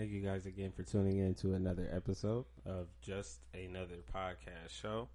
[0.00, 5.10] Thank you guys again for tuning in to another episode of Just Another Podcast Show.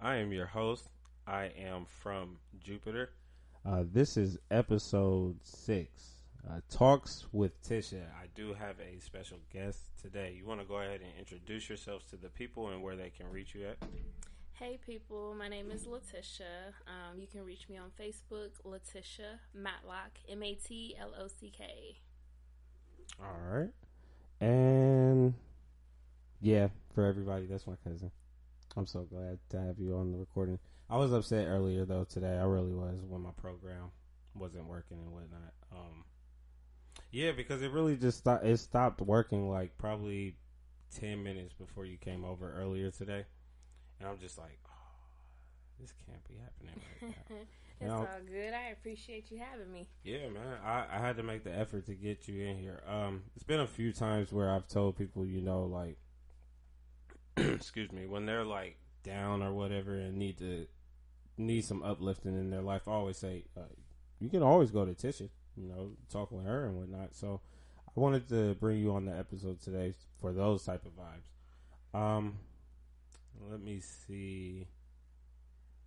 [0.00, 0.88] I am your host.
[1.24, 3.10] I am from Jupiter.
[3.64, 6.14] Uh, this is episode six.
[6.50, 8.02] Uh, talks with Tisha.
[8.20, 10.34] I do have a special guest today.
[10.36, 13.30] You want to go ahead and introduce yourselves to the people and where they can
[13.30, 13.76] reach you at?
[14.54, 16.74] Hey people, my name is Letitia.
[16.88, 21.52] Um, you can reach me on Facebook, Letitia Matlock, M A T L O C
[21.56, 21.98] K.
[23.22, 23.70] All right.
[24.40, 25.34] And
[26.40, 28.10] yeah, for everybody, that's my cousin.
[28.76, 30.58] I'm so glad to have you on the recording.
[30.90, 32.36] I was upset earlier though today.
[32.38, 33.90] I really was when my program
[34.34, 35.52] wasn't working and whatnot.
[35.72, 36.04] Um,
[37.10, 38.44] yeah, because it really just stopped.
[38.44, 40.36] It stopped working like probably
[40.94, 43.24] ten minutes before you came over earlier today,
[44.00, 44.94] and I'm just like, oh,
[45.80, 47.36] this can't be happening right now.
[47.84, 48.54] it's all good.
[48.54, 49.88] I appreciate you having me.
[50.02, 50.58] Yeah, man.
[50.64, 52.82] I, I had to make the effort to get you in here.
[52.86, 55.96] Um, it's been a few times where I've told people, you know, like,
[57.36, 60.66] excuse me, when they're like down or whatever and need to
[61.36, 63.62] need some uplifting in their life, I always say, uh,
[64.20, 67.14] you can always go to Tisha, you know, talk with her and whatnot.
[67.14, 67.40] So
[67.88, 71.98] I wanted to bring you on the episode today for those type of vibes.
[71.98, 72.38] Um,
[73.50, 74.66] let me see.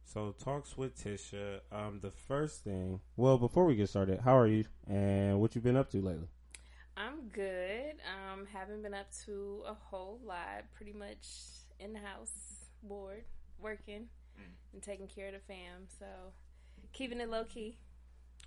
[0.08, 1.60] So talks with Tisha.
[1.70, 3.02] Um, the first thing.
[3.18, 6.30] Well, before we get started, how are you and what you been up to lately?
[6.96, 7.96] I'm good.
[8.08, 10.64] Um, haven't been up to a whole lot.
[10.74, 11.28] Pretty much
[11.82, 12.32] in the house,
[12.84, 13.26] bored,
[13.60, 14.08] working,
[14.74, 15.88] and taking care of the fam.
[16.00, 16.06] So
[16.94, 17.78] keeping it low key.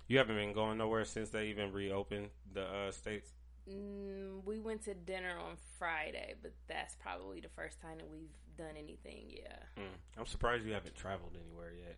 [0.07, 3.29] You haven't been going nowhere since they even reopened the uh, states.
[3.69, 8.29] Mm, we went to dinner on Friday, but that's probably the first time that we've
[8.57, 9.25] done anything.
[9.29, 9.93] Yeah, Mm.
[10.17, 11.97] I'm surprised you haven't traveled anywhere yet.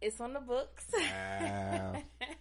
[0.00, 0.86] it's on the books.
[0.92, 1.96] Wow.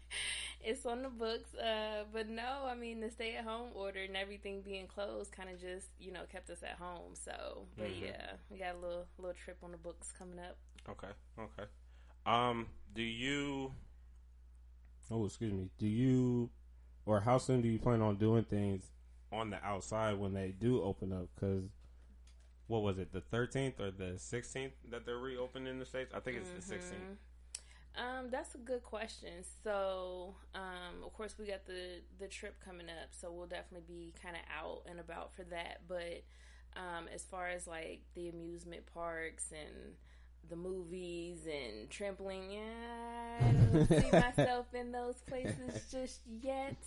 [0.62, 1.54] it's on the books.
[1.56, 5.50] Uh, but no, I mean the stay at home order and everything being closed kind
[5.50, 7.16] of just you know kept us at home.
[7.16, 8.02] So, but Mhm.
[8.02, 10.58] yeah, we got a little little trip on the books coming up.
[10.90, 11.08] Okay.
[11.40, 11.64] Okay.
[12.26, 13.74] Um, do you?
[15.10, 15.70] Oh, excuse me.
[15.78, 16.50] Do you,
[17.08, 18.92] or how soon do you plan on doing things
[19.32, 21.28] on the outside when they do open up?
[21.36, 21.64] Because
[22.68, 26.14] what was it, the 13th or the 16th that they're reopening in the states?
[26.14, 27.00] I think it's the 16th.
[27.00, 27.18] Mhm.
[28.00, 29.44] Um, that's a good question.
[29.64, 34.14] So, um, of course, we got the the trip coming up, so we'll definitely be
[34.22, 35.82] kind of out and about for that.
[35.88, 36.24] But
[36.76, 39.96] um, as far as like the amusement parks and
[40.50, 42.52] the movies and trampling.
[42.52, 46.78] yeah, I don't see myself in those places just yet.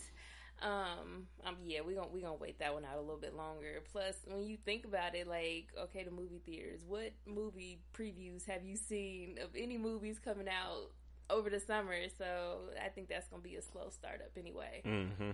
[0.63, 3.83] Um, um, yeah, we gonna we gonna wait that one out a little bit longer.
[3.91, 6.81] Plus, when you think about it, like, okay, the movie theaters.
[6.87, 10.91] What movie previews have you seen of any movies coming out
[11.31, 11.97] over the summer?
[12.19, 14.83] So I think that's gonna be a slow startup anyway.
[14.85, 15.31] Mm-hmm.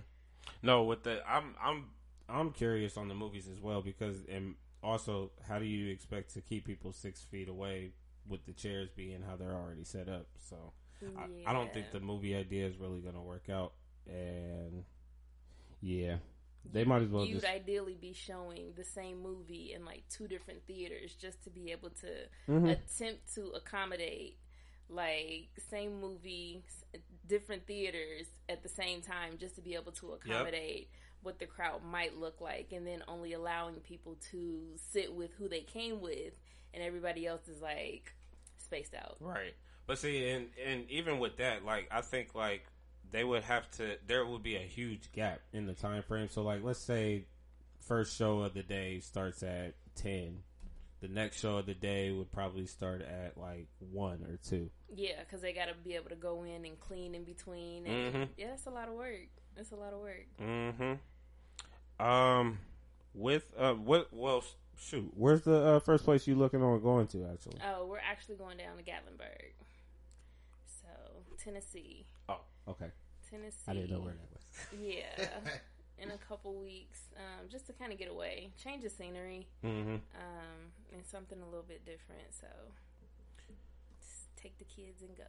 [0.61, 1.85] No, with the I'm I'm
[2.29, 6.41] I'm curious on the movies as well because and also how do you expect to
[6.41, 7.91] keep people six feet away
[8.29, 10.27] with the chairs being how they're already set up?
[10.49, 10.73] So
[11.17, 13.73] I, I don't think the movie idea is really going to work out,
[14.07, 14.83] and
[15.81, 16.17] yeah,
[16.71, 20.27] they might as well You'd just ideally be showing the same movie in like two
[20.27, 22.71] different theaters just to be able to Mhm.
[22.71, 24.37] attempt to accommodate
[24.89, 26.63] like same movie,
[27.27, 30.89] different theaters at the same time, just to be able to accommodate
[31.21, 35.49] what the crowd might look like, and then only allowing people to sit with who
[35.49, 36.33] they came with,
[36.73, 38.13] and everybody else is like
[38.67, 39.17] spaced out.
[39.19, 39.53] right.
[39.85, 42.63] But see, and and even with that, like I think like
[43.11, 43.97] they would have to.
[44.05, 46.27] There would be a huge gap in the time frame.
[46.29, 47.25] So like, let's say
[47.79, 50.39] first show of the day starts at ten.
[50.99, 54.69] The next show of the day would probably start at like one or two.
[54.93, 57.85] Yeah, because they got to be able to go in and clean in between.
[57.85, 58.29] And Mhm.
[58.35, 59.29] Yeah, that's a lot of work.
[59.55, 60.25] That's a lot of work.
[60.41, 62.05] Mm-hmm.
[62.05, 62.59] Um,
[63.13, 64.09] with uh, what?
[64.11, 64.43] Well,
[64.77, 67.25] shoot, where's the uh, first place you looking on going to?
[67.31, 69.51] Actually, Oh, we're actually going down to Gatlinburg.
[70.81, 70.87] So,
[71.43, 72.05] Tennessee.
[72.29, 72.87] oh, okay.
[73.29, 73.57] Tennessee.
[73.67, 74.79] I didn't know where that was.
[74.81, 75.51] Yeah.
[75.99, 79.95] In a couple weeks, um, just to kind of get away, change the scenery, Mm-hmm.
[79.95, 82.21] um, and something a little bit different.
[82.39, 82.47] So,
[83.99, 85.23] just take the kids and go.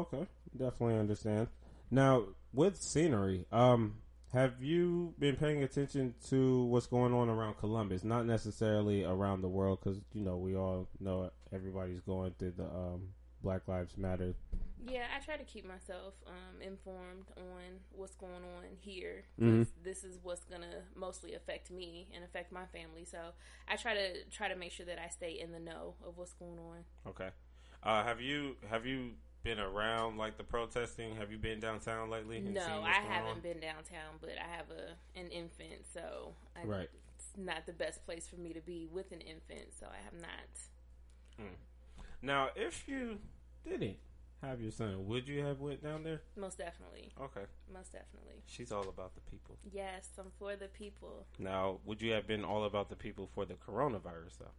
[0.00, 1.46] Okay, definitely understand.
[1.90, 3.94] Now, with scenery, um,
[4.32, 8.04] have you been paying attention to what's going on around Columbus?
[8.04, 12.64] Not necessarily around the world, because you know we all know everybody's going through the
[12.66, 13.08] um,
[13.42, 14.34] Black Lives Matter.
[14.86, 19.24] Yeah, I try to keep myself um, informed on what's going on here.
[19.38, 23.04] 'cause This is what's gonna mostly affect me and affect my family.
[23.04, 23.18] So
[23.66, 26.32] I try to try to make sure that I stay in the know of what's
[26.34, 26.84] going on.
[27.06, 27.30] Okay.
[27.82, 29.12] Uh, have you have you
[29.48, 31.16] been around like the protesting?
[31.16, 32.40] Have you been downtown lately?
[32.40, 33.40] No, I haven't on?
[33.40, 36.90] been downtown, but I have a an infant, so I, right.
[37.16, 40.20] it's not the best place for me to be with an infant, so I have
[40.20, 41.38] not.
[41.38, 41.54] Hmm.
[42.20, 43.18] Now, if you
[43.64, 43.96] didn't
[44.42, 46.20] have your son, would you have went down there?
[46.36, 47.10] Most definitely.
[47.18, 47.46] Okay.
[47.72, 48.42] Most definitely.
[48.46, 49.56] She's all about the people.
[49.72, 51.26] Yes, I'm for the people.
[51.38, 54.52] Now, would you have been all about the people for the coronavirus though?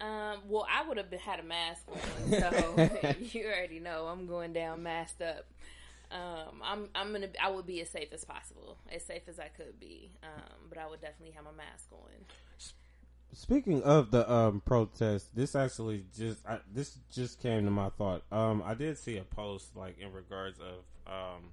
[0.00, 4.52] Um, well, I would have had a mask on, so you already know I'm going
[4.52, 5.46] down masked up.
[6.10, 9.48] Um, I'm I'm gonna I would be as safe as possible, as safe as I
[9.48, 10.10] could be.
[10.22, 12.10] Um, but I would definitely have my mask on.
[13.34, 18.24] Speaking of the um, protest, this actually just I, this just came to my thought.
[18.30, 21.52] Um, I did see a post like in regards of um,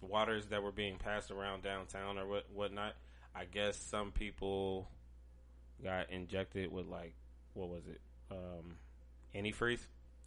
[0.00, 2.94] waters that were being passed around downtown or what whatnot.
[3.34, 4.88] I guess some people
[5.82, 7.14] got injected with like
[7.54, 8.00] what was it?
[8.30, 8.76] Um,
[9.34, 9.86] antifreeze.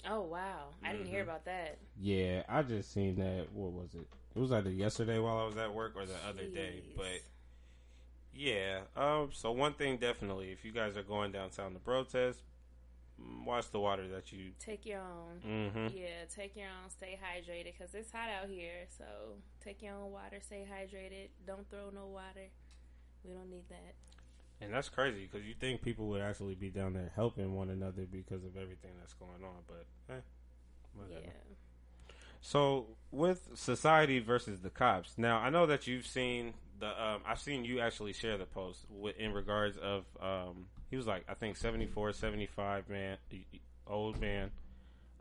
[0.10, 0.70] Oh wow!
[0.84, 0.98] I mm-hmm.
[0.98, 1.30] didn't hear mm-hmm.
[1.30, 1.78] about that.
[2.00, 3.48] Yeah, I just seen that.
[3.54, 4.08] What was it?
[4.36, 6.30] It was either yesterday while I was at work or the Jeez.
[6.30, 6.82] other day.
[6.96, 7.22] But
[8.34, 12.42] yeah, um, so one thing definitely, if you guys are going downtown to protest,
[13.22, 15.42] mm, watch the water that you take your own.
[15.46, 15.98] Mm-hmm.
[15.98, 16.90] Yeah, take your own.
[16.90, 18.88] Stay hydrated because it's hot out here.
[18.98, 19.06] So
[19.64, 20.40] take your own water.
[20.42, 21.30] Stay hydrated.
[21.46, 22.50] Don't throw no water.
[23.24, 23.94] We don't need that.
[24.62, 28.06] And that's crazy because you think people would actually be down there helping one another
[28.10, 30.19] because of everything that's going on, but eh,
[30.94, 31.22] whatever.
[31.25, 32.16] Yeah.
[32.42, 35.13] So with society versus the cops.
[35.18, 36.88] Now I know that you've seen the.
[36.88, 40.06] Um, I've seen you actually share the post with, in regards of.
[40.22, 43.18] Um, he was like I think 74, 75 man,
[43.88, 44.52] old man,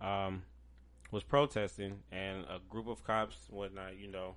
[0.00, 0.42] um,
[1.10, 4.34] was protesting, and a group of cops, whatnot, you know,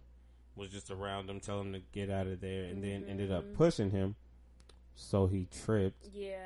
[0.55, 3.01] was just around him, telling him to get out of there, and mm-hmm.
[3.01, 3.55] then ended up mm-hmm.
[3.55, 4.15] pushing him
[4.95, 6.09] so he tripped.
[6.13, 6.37] Yeah,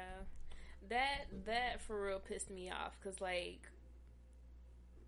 [0.90, 3.68] that that for real pissed me off because like,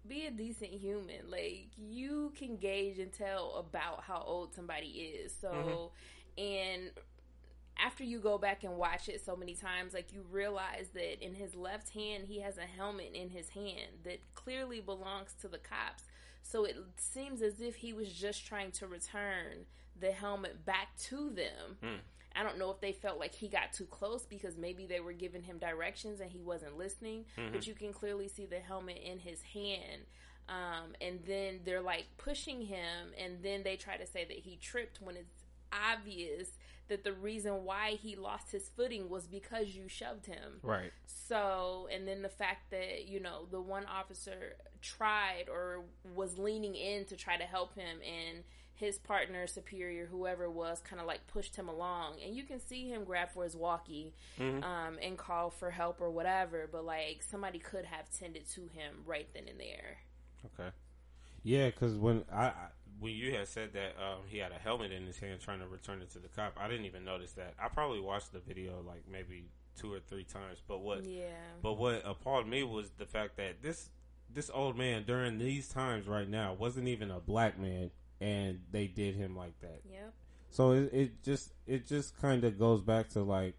[0.07, 1.29] be a decent human.
[1.29, 5.33] Like you can gauge and tell about how old somebody is.
[5.39, 6.41] So, mm-hmm.
[6.41, 6.91] and
[7.83, 11.33] after you go back and watch it so many times, like you realize that in
[11.33, 15.57] his left hand he has a helmet in his hand that clearly belongs to the
[15.57, 16.03] cops.
[16.41, 19.65] So it seems as if he was just trying to return
[19.99, 21.77] the helmet back to them.
[21.83, 21.99] Mm.
[22.39, 25.11] I don't know if they felt like he got too close because maybe they were
[25.11, 27.25] giving him directions and he wasn't listening.
[27.37, 27.51] Mm-hmm.
[27.51, 30.03] But you can clearly see the helmet in his hand.
[30.47, 34.55] Um, and then they're like pushing him, and then they try to say that he
[34.55, 36.51] tripped when it's obvious
[36.87, 40.59] that the reason why he lost his footing was because you shoved him.
[40.63, 40.91] Right.
[41.05, 45.81] So, and then the fact that, you know, the one officer tried or
[46.15, 48.43] was leaning in to try to help him and
[48.79, 52.87] his partner, superior, whoever was, kind of like pushed him along, and you can see
[52.87, 54.63] him grab for his walkie mm-hmm.
[54.63, 56.67] um, and call for help or whatever.
[56.71, 59.97] But like somebody could have tended to him right then and there.
[60.45, 60.69] Okay.
[61.43, 62.53] Yeah, because when I, I,
[62.99, 65.67] when you had said that um, he had a helmet in his hand trying to
[65.67, 67.55] return it to the cop, I didn't even notice that.
[67.61, 69.43] I probably watched the video like maybe
[69.77, 70.61] two or three times.
[70.65, 71.03] But what?
[71.05, 71.25] Yeah.
[71.61, 73.89] But what appalled me was the fact that this
[74.31, 78.87] this old man during these times right now wasn't even a black man and they
[78.87, 79.81] did him like that.
[79.89, 80.13] Yep.
[80.49, 83.55] So it, it just it just kind of goes back to like,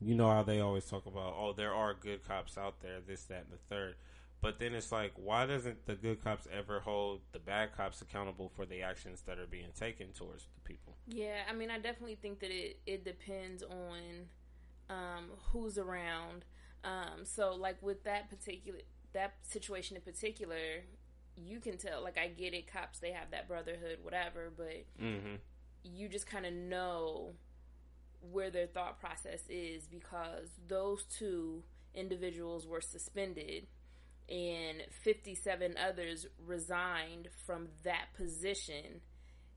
[0.00, 3.24] you know how they always talk about oh there are good cops out there this
[3.24, 3.96] that and the third,
[4.40, 8.50] but then it's like why doesn't the good cops ever hold the bad cops accountable
[8.54, 10.96] for the actions that are being taken towards the people?
[11.06, 14.28] Yeah, I mean I definitely think that it it depends on
[14.88, 16.44] um, who's around.
[16.82, 18.80] Um, so like with that particular
[19.12, 20.84] that situation in particular,
[21.36, 22.02] you can tell.
[22.02, 25.36] Like I get it, cops they have that brotherhood, whatever, but mm-hmm.
[25.84, 27.32] you just kind of know
[28.20, 31.62] where their thought process is because those two
[31.94, 33.66] individuals were suspended
[34.28, 39.00] and 57 others resigned from that position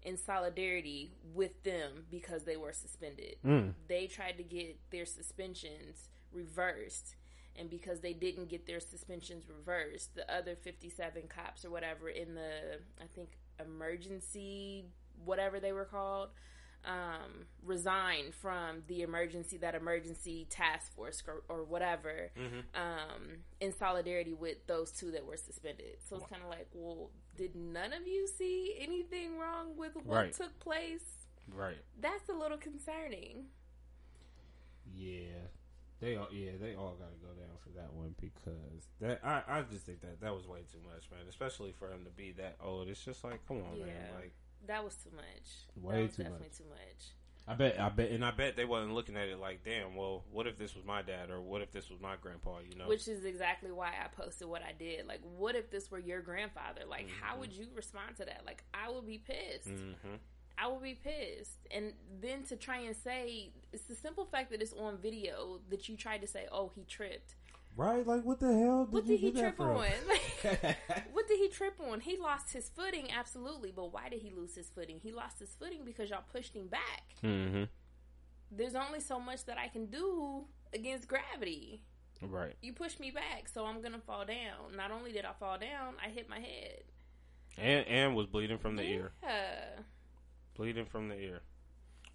[0.01, 3.35] in solidarity with them because they were suspended.
[3.45, 3.73] Mm.
[3.87, 7.15] They tried to get their suspensions reversed
[7.55, 12.35] and because they didn't get their suspensions reversed, the other 57 cops or whatever in
[12.35, 13.29] the, I think,
[13.59, 14.85] emergency,
[15.23, 16.29] whatever they were called,
[16.85, 22.59] um, resigned from the emergency, that emergency task force or, or whatever, mm-hmm.
[22.75, 25.97] um, in solidarity with those two that were suspended.
[26.09, 30.15] So it's kind of like, well, did none of you see anything wrong with what
[30.15, 30.33] right.
[30.33, 31.05] took place?
[31.53, 31.77] Right.
[32.01, 33.45] That's a little concerning.
[34.93, 35.47] Yeah.
[35.99, 39.41] They all, yeah, they all got to go down for that one because that I,
[39.47, 41.21] I just think that that was way too much, man.
[41.29, 42.89] Especially for him to be that old.
[42.89, 44.13] It's just like, come on, yeah, man.
[44.15, 44.33] Like
[44.67, 45.49] that was too much.
[45.81, 46.57] Way too definitely much.
[46.57, 47.03] too much.
[47.45, 49.95] I bet, I bet, and I bet they wasn't looking at it like, damn.
[49.97, 52.59] Well, what if this was my dad, or what if this was my grandpa?
[52.69, 55.07] You know, Which is exactly why I posted what I did.
[55.07, 56.83] Like, what if this were your grandfather?
[56.89, 57.39] Like, how Mhm.
[57.39, 58.43] would you respond to that?
[58.45, 59.67] Like, I would be pissed.
[59.67, 60.15] hmm
[60.57, 61.59] I would be pissed.
[61.71, 65.89] And then to try and say, it's the simple fact that it's on video that
[65.89, 67.35] you tried to say, oh, he tripped.
[67.75, 68.05] right?
[68.05, 69.75] Like, what the hell did What you did he do that trip on?
[70.07, 70.77] Like,
[71.13, 72.01] what did he trip on?
[72.01, 73.71] He lost his footing, absolutely.
[73.75, 74.99] But why did he lose his footing?
[75.01, 77.03] He lost his footing because y'all pushed him back.
[77.21, 77.63] hmm
[78.51, 81.81] There's only so much that I can do against gravity.
[82.21, 82.53] Right.
[82.61, 84.77] You pushed me back, so I'm gonna fall down.
[84.77, 86.83] Not only did I fall down, I hit my head.
[87.57, 89.11] And and was bleeding from the ear.
[90.55, 91.41] Bleeding from the ear.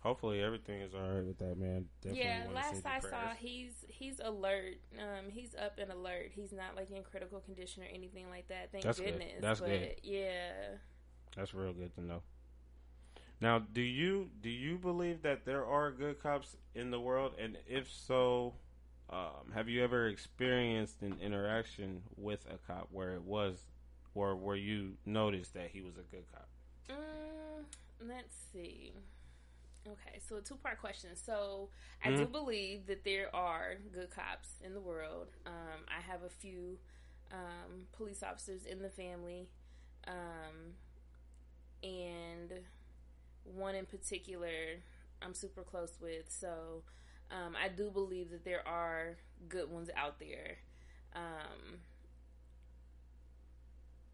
[0.01, 1.87] Hopefully everything is all right with that man.
[2.01, 4.79] Definitely yeah, last I saw, he's he's alert.
[4.97, 6.31] Um, he's up and alert.
[6.33, 8.71] He's not like in critical condition or anything like that.
[8.71, 9.19] Thank That's good.
[9.19, 9.41] goodness.
[9.41, 9.95] That's but good.
[10.05, 10.53] yeah,
[11.37, 12.23] That's real good to know.
[13.41, 17.57] Now, do you do you believe that there are good cops in the world, and
[17.67, 18.55] if so,
[19.11, 23.67] um, have you ever experienced an interaction with a cop where it was,
[24.15, 26.49] or where you noticed that he was a good cop?
[26.91, 27.65] Mm,
[28.01, 28.93] let's see.
[29.87, 31.11] Okay, so a two part question.
[31.17, 31.71] So
[32.05, 32.29] I do Mhm.
[32.29, 35.29] believe that there are good cops in the world.
[35.47, 36.79] Um, I have a few
[37.33, 39.49] um, police officers in the family,
[40.07, 40.75] um,
[41.83, 42.53] and
[43.45, 44.81] one in particular
[45.23, 46.27] I'm super close with.
[46.29, 46.83] So
[47.31, 49.17] um, I do believe that there are
[49.49, 50.59] good ones out there.
[51.15, 51.79] Um,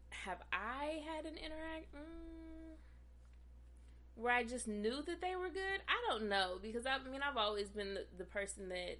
[0.09, 2.54] have I had an interact mm,
[4.15, 5.81] where I just knew that they were good?
[5.87, 8.97] I don't know because I, mean I've always been the, the person that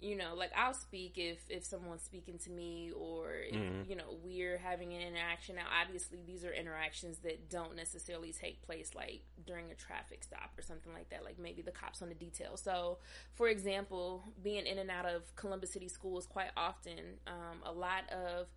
[0.00, 3.88] you know like I'll speak if if someone's speaking to me or if Mhm.
[3.88, 5.56] you know we're having an interaction.
[5.56, 10.50] Now obviously these are interactions that don't necessarily take place like during a traffic stop
[10.58, 11.24] or something like that.
[11.24, 12.56] Like maybe the cops on the detail.
[12.56, 12.98] So
[13.34, 18.10] for example, being in and out of Columbus City schools quite often, um, a lot
[18.10, 18.48] of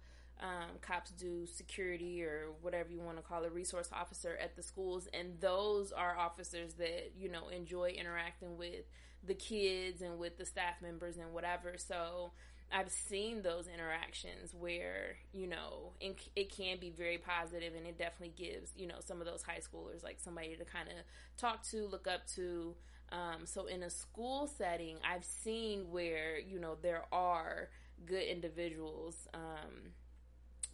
[0.41, 4.61] um, cops do security or whatever you want to call it, resource officer at the
[4.61, 8.85] schools, and those are officers that you know enjoy interacting with
[9.25, 11.73] the kids and with the staff members and whatever.
[11.77, 12.31] So
[12.71, 17.97] I've seen those interactions where you know it, it can be very positive, and it
[17.97, 20.95] definitely gives you know some of those high schoolers like somebody to kind of
[21.37, 22.75] talk to, look up to.
[23.09, 27.69] Um, so in a school setting, I've seen where you know there are
[28.05, 29.93] good individuals um,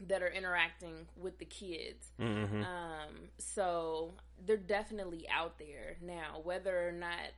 [0.07, 2.11] that are interacting with the kids.
[2.19, 2.63] Mm-hmm.
[2.63, 4.13] Um, so
[4.45, 6.39] they're definitely out there now.
[6.43, 7.31] Whether or not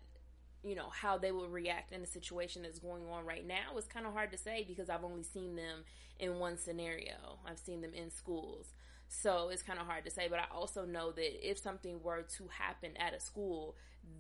[0.64, 3.86] you know how they will react in a situation that's going on right now is
[3.86, 5.84] kind of hard to say because I've only seen them
[6.20, 7.40] in one scenario.
[7.48, 8.74] I've seen them in schools.
[9.08, 12.24] So it's kind of hard to say, but I also know that if something were
[12.38, 13.76] to happen at a school,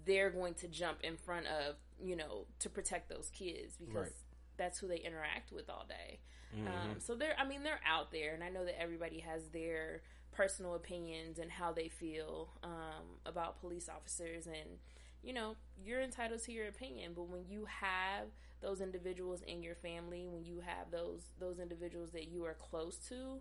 [0.06, 4.12] they're going to jump in front of, you know, to protect those kids because Right.
[4.58, 6.20] that's who they interact with all day.
[6.54, 6.68] Mm-hmm.
[6.68, 10.02] Um, so they're, I mean, they're out there, and I know that everybody has their
[10.32, 14.80] personal opinions and how they feel um, about police officers, and
[15.24, 17.14] you know, you're entitled to your opinion.
[17.16, 18.28] But when you have
[18.62, 22.98] those individuals in your family, when you have those those individuals that you are close
[23.10, 23.40] to,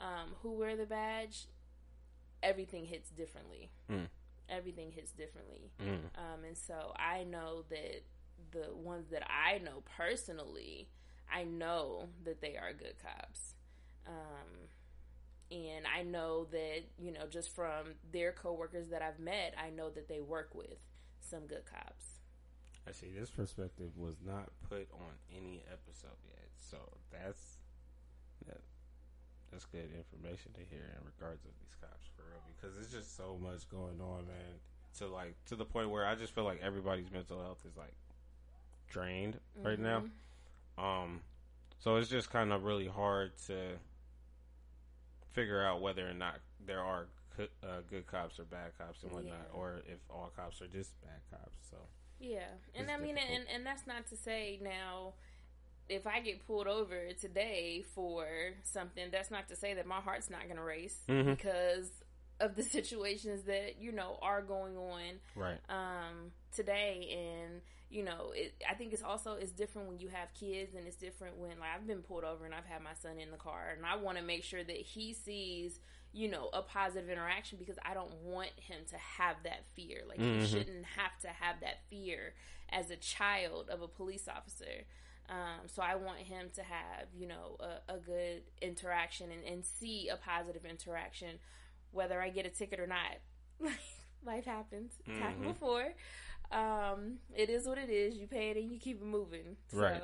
[0.00, 1.46] um, who wear the badge,
[2.42, 3.70] everything hits differently.
[3.90, 4.08] Mm.
[4.48, 5.70] Everything hits differently.
[5.80, 8.02] mm Um, and so I know that
[8.50, 10.88] the ones that I know personally,
[11.32, 13.54] I know that they are good cops.
[14.06, 14.68] Um,
[15.50, 19.90] and I know that, you know, just from their coworkers that I've met, I know
[19.90, 20.78] that they work with
[21.20, 22.20] some good cops.
[22.88, 23.08] I see.
[23.16, 26.78] This perspective was not put on any episode yet, so
[27.12, 27.58] that's
[28.46, 28.60] that,
[29.52, 33.16] that's good information to hear in regards of these cops for real because it's just
[33.16, 34.58] so much going on, man.
[34.98, 37.94] To like to the point where I just feel like everybody's mental health is like
[38.88, 40.02] drained right now.
[40.80, 41.20] Um,
[41.78, 43.76] so it's just kind of really hard to
[45.32, 47.06] figure out whether or not there are
[47.36, 49.58] co- uh, good cops or bad cops and whatnot, Yeah.
[49.58, 51.56] or if all cops are just bad cops.
[51.70, 51.76] So
[52.18, 53.38] Yeah, and It's I mean, difficult.
[53.40, 55.14] and and that's not to say now,
[55.88, 58.26] if I get pulled over today for
[58.62, 61.36] something, that's not to say that my heart's not going to race Mhm.
[61.36, 61.99] because
[62.40, 67.16] of the situations that you know are going on right, um, today,
[67.46, 70.86] and you know, it, I think it's also it's different when you have kids, and
[70.86, 73.36] it's different when like I've been pulled over and I've had my son in the
[73.36, 75.78] car, and I want to make sure that he sees
[76.12, 80.02] you know a positive interaction because I don't want him to have that fear.
[80.08, 80.40] Like Mhm.
[80.40, 82.34] he shouldn't have to have that fear
[82.70, 84.84] as a child of a police officer.
[85.28, 89.64] Um, so I want him to have, you know, a, a good interaction and, and
[89.64, 91.38] see a positive interaction,
[91.92, 93.18] whether I get a ticket or not.
[94.24, 94.92] Life happens.
[95.06, 95.48] It's happened Mhm.
[95.54, 95.94] before.
[96.52, 98.16] um, it is what it is.
[98.16, 99.56] You pay it and you keep it moving.
[99.72, 100.02] Right.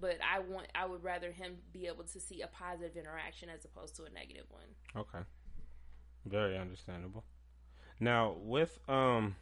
[0.00, 3.64] But I want, I would rather him be able to see a positive interaction as
[3.64, 4.62] opposed to a negative one.
[4.96, 5.24] Okay.
[6.24, 7.24] Very understandable.
[8.00, 9.34] Now, with um,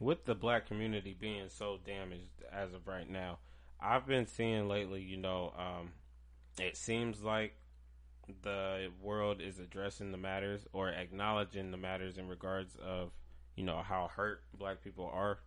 [0.00, 3.38] with the black community being so damaged as of right now,
[3.80, 5.02] I've been seeing lately.
[5.02, 5.92] You know, um,
[6.60, 7.56] it seems like
[8.42, 13.10] the world is addressing the matters or acknowledging the matters in regards of
[13.56, 15.38] you know how hurt black people are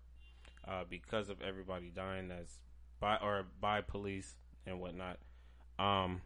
[0.68, 2.60] uh, because of everybody dying as
[3.00, 4.36] by or by police
[4.66, 5.18] and whatnot.
[5.80, 6.22] Um,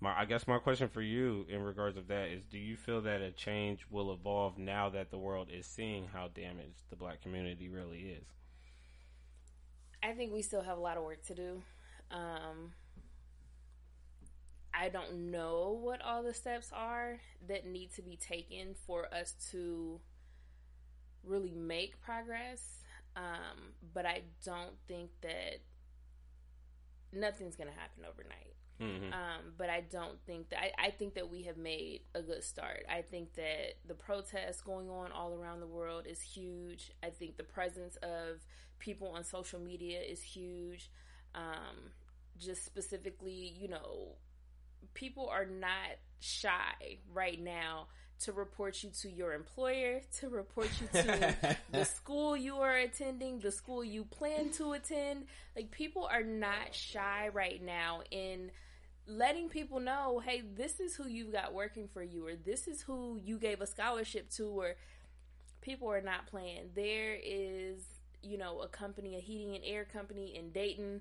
[0.00, 3.00] my I guess my question for you in regards of that is: Do you feel
[3.02, 7.22] that a change will evolve now that the world is seeing how damaged the black
[7.22, 8.26] community really is?
[10.02, 11.62] I think we still have a lot of work to do.
[12.10, 12.72] Um,
[14.78, 19.34] I don't know what all the steps are that need to be taken for us
[19.52, 20.00] to
[21.22, 22.80] really make progress.
[23.16, 25.60] Um, but I don't think that
[27.12, 28.54] nothing's going to happen overnight.
[28.82, 29.12] Mm-hmm.
[29.12, 32.42] Um, but I don't think that I, I think that we have made a good
[32.42, 32.84] start.
[32.90, 36.90] I think that the protests going on all around the world is huge.
[37.02, 38.44] I think the presence of
[38.80, 40.90] people on social media is huge.
[41.36, 41.92] Um,
[42.36, 44.16] just specifically, you know,
[44.92, 47.86] people are not shy right now
[48.20, 53.38] to report you to your employer, to report you to the school you are attending,
[53.38, 55.26] the school you plan to attend.
[55.56, 58.50] Like people are not shy right now in
[59.06, 62.82] letting people know, hey, this is who you've got working for you, or this is
[62.82, 64.74] who you gave a scholarship to, or
[65.60, 66.70] people are not playing.
[66.74, 67.84] There is,
[68.22, 71.00] you know, a company, a heating and air company in Dayton.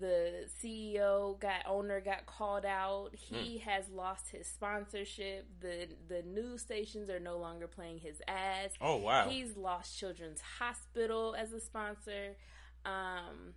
[0.00, 3.10] The CEO got owner got called out.
[3.12, 5.46] He has lost his sponsorship.
[5.60, 8.74] The the news stations are no longer playing his ads.
[8.80, 9.28] Oh wow!
[9.28, 12.36] He's lost Children's Hospital as a sponsor.
[12.84, 13.54] Um,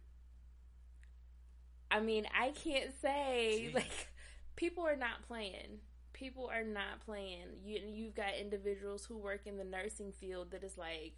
[1.89, 3.73] I mean, I can't say Jeez.
[3.73, 4.07] like
[4.55, 5.79] people are not playing.
[6.13, 7.47] People are not playing.
[7.63, 11.13] You you've got individuals who work in the nursing field that is like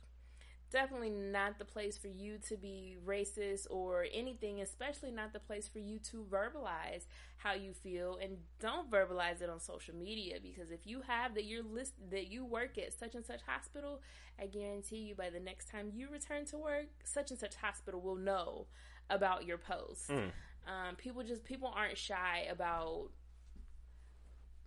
[0.69, 5.67] definitely not the place for you to be racist or anything, especially not the place
[5.67, 7.05] for you to verbalize
[7.37, 11.45] how you feel and don't verbalize it on social media because if you have that
[11.45, 14.01] you're list that you work at such and such hospital,
[14.39, 18.01] I guarantee you by the next time you return to work, such and such hospital
[18.01, 18.67] will know
[19.09, 20.09] about your post.
[20.09, 20.31] Mm.
[20.67, 23.09] Um, people just people aren't shy about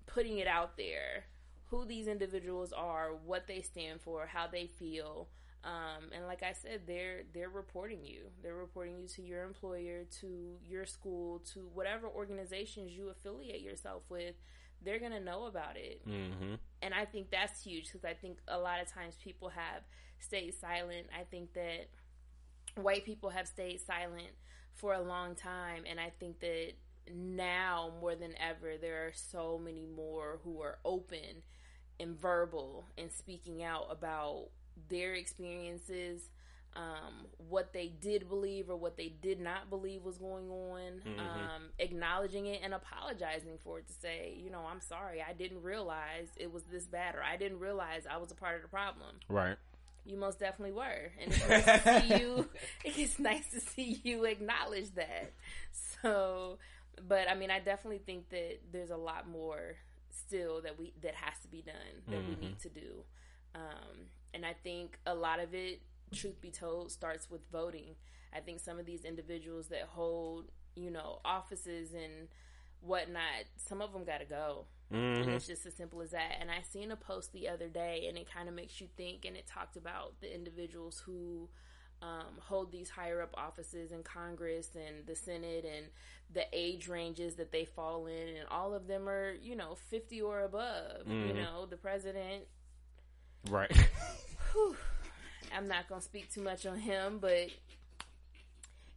[0.07, 1.25] putting it out there
[1.67, 5.29] who these individuals are, what they stand for, how they feel.
[5.65, 8.23] Um, and like I said, they're they're reporting you.
[8.43, 14.03] They're reporting you to your employer, to your school, to whatever organizations you affiliate yourself
[14.09, 14.35] with.
[14.85, 16.55] They're gonna know about it, Mm-hmm.
[16.83, 19.83] and I think that's huge because I think a lot of times people have
[20.19, 21.07] stayed silent.
[21.19, 21.89] I think that
[22.77, 24.31] white people have stayed silent
[24.75, 26.73] for a long time, and I think that
[27.13, 31.43] now more than ever there are so many more who are open
[32.01, 34.47] and verbal and speaking out about
[34.89, 36.31] their experiences
[36.75, 41.19] um, what they did believe or what they did not believe was going on Mhm.
[41.19, 45.63] um, acknowledging it and apologizing for it to say you know i'm sorry i didn't
[45.63, 48.69] realize it was this bad or i didn't realize i was a part of the
[48.69, 49.59] problem Right.
[50.07, 52.49] you most definitely were and it's nice to see you
[52.85, 55.33] it's nice to see you acknowledge that
[56.03, 56.59] so
[57.07, 59.77] but i mean i definitely think that there's a lot more
[60.11, 61.75] still that we that has to be done
[62.09, 62.29] that Mhm.
[62.29, 63.05] we need to do
[63.55, 67.95] um, and i think a lot of it truth be told starts with voting
[68.35, 72.29] i think some of these individuals that hold you know offices and
[72.81, 74.67] whatnot some of them got to go
[75.21, 75.33] and Mm-hmm.
[75.33, 76.37] it's just as simple as that.
[76.41, 79.25] And I seen a post the other day, and it kind of makes you think.
[79.25, 81.49] And it talked about the individuals who
[82.03, 85.87] um, hold these higher up offices in Congress and the Senate, and
[86.33, 90.21] the age ranges that they fall in, and all of them are, you know, fifty
[90.21, 91.07] or above.
[91.21, 91.37] You Mhm.
[91.37, 92.45] know, the president.
[93.51, 93.71] Right.
[94.53, 94.77] Whew,
[95.55, 97.49] I'm not gonna speak too much on him, but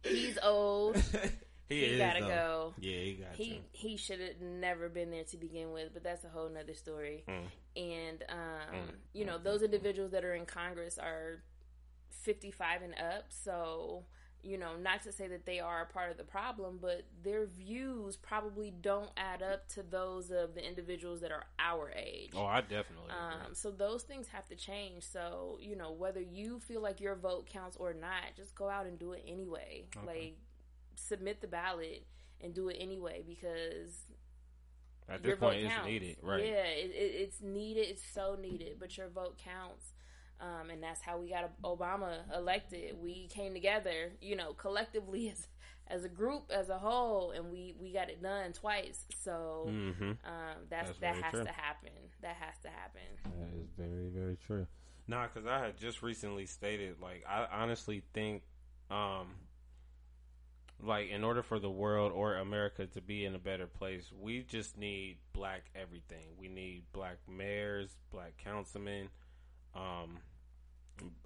[0.02, 0.96] he's old.
[1.68, 2.28] he, He is, gotta though.
[2.28, 2.74] go.
[2.78, 6.24] Yeah, he got he he should have never been there to begin with, but that's
[6.24, 7.24] a whole nother story.
[7.28, 7.42] Mm.
[7.76, 11.42] And um, Mm, you know, those individuals that are in Congress are
[12.10, 14.04] 55 and up, so
[14.42, 17.46] you know, not to say that they are a part of the problem, but their
[17.46, 22.30] views probably don't add up to those of the individuals that are our age.
[22.34, 23.10] Oh, I definitely.
[23.10, 25.02] Um, so those things have to change.
[25.04, 28.86] So you know, whether you feel like your vote counts or not, just go out
[28.86, 29.86] and do it anyway.
[29.96, 30.06] Okay.
[30.06, 30.38] Like
[30.94, 32.06] submit the ballot
[32.40, 34.06] and do it anyway because
[35.08, 36.16] At your this point, it's needed.
[36.22, 36.44] Right.
[36.44, 37.88] Yeah, it, it, it's needed.
[37.88, 38.76] It's so needed.
[38.78, 39.92] But your vote counts.
[40.40, 42.96] Um, and that's how we got Obama elected.
[43.02, 45.46] We came together, you know, collectively as
[45.88, 49.04] as a group, as a whole, and we we got it done twice.
[49.22, 50.02] So Mm-hmm.
[50.10, 50.16] um,
[50.68, 51.44] that's, That's that has true.
[51.44, 51.90] to happen.
[52.22, 53.00] That has to happen.
[53.24, 54.66] That is very, very true.
[55.08, 58.42] Nah, because I had just recently stated, like, I honestly think,
[58.90, 59.28] um,
[60.82, 64.42] like, in order for the world or America to be in a better place, we
[64.42, 66.30] just need black everything.
[66.38, 69.08] We need black mayors, black councilmen,
[69.76, 70.18] um,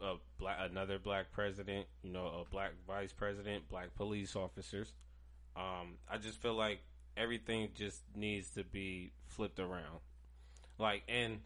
[0.02, 4.92] a black another black president, you know, a black vice president, black police officers.
[5.56, 6.80] Um, I just feel like
[7.16, 10.00] everything just needs to be flipped around.
[10.78, 11.40] Like, and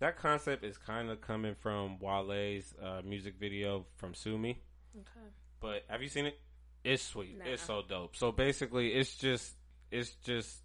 [0.00, 4.58] that concept is kind of coming from Wale's uh, music video from Sue Me.
[4.96, 5.26] Okay.
[5.60, 6.38] But have you seen it?
[6.82, 7.38] It's sweet.
[7.38, 7.44] Nah.
[7.46, 8.16] It's so dope.
[8.16, 9.54] So basically, it's just,
[9.90, 10.58] it's just,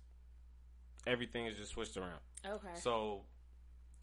[1.07, 2.19] everything is just switched around.
[2.45, 2.67] Okay.
[2.81, 3.21] So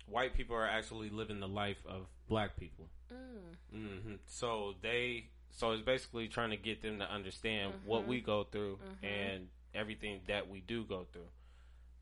[0.07, 2.89] white people are actually living the life of black people.
[3.13, 3.57] Mm.
[4.03, 8.07] hmm So they, so it's basically trying to get them to understand what Mhm.
[8.07, 9.05] we go through Mhm.
[9.05, 11.29] and everything that we do go through.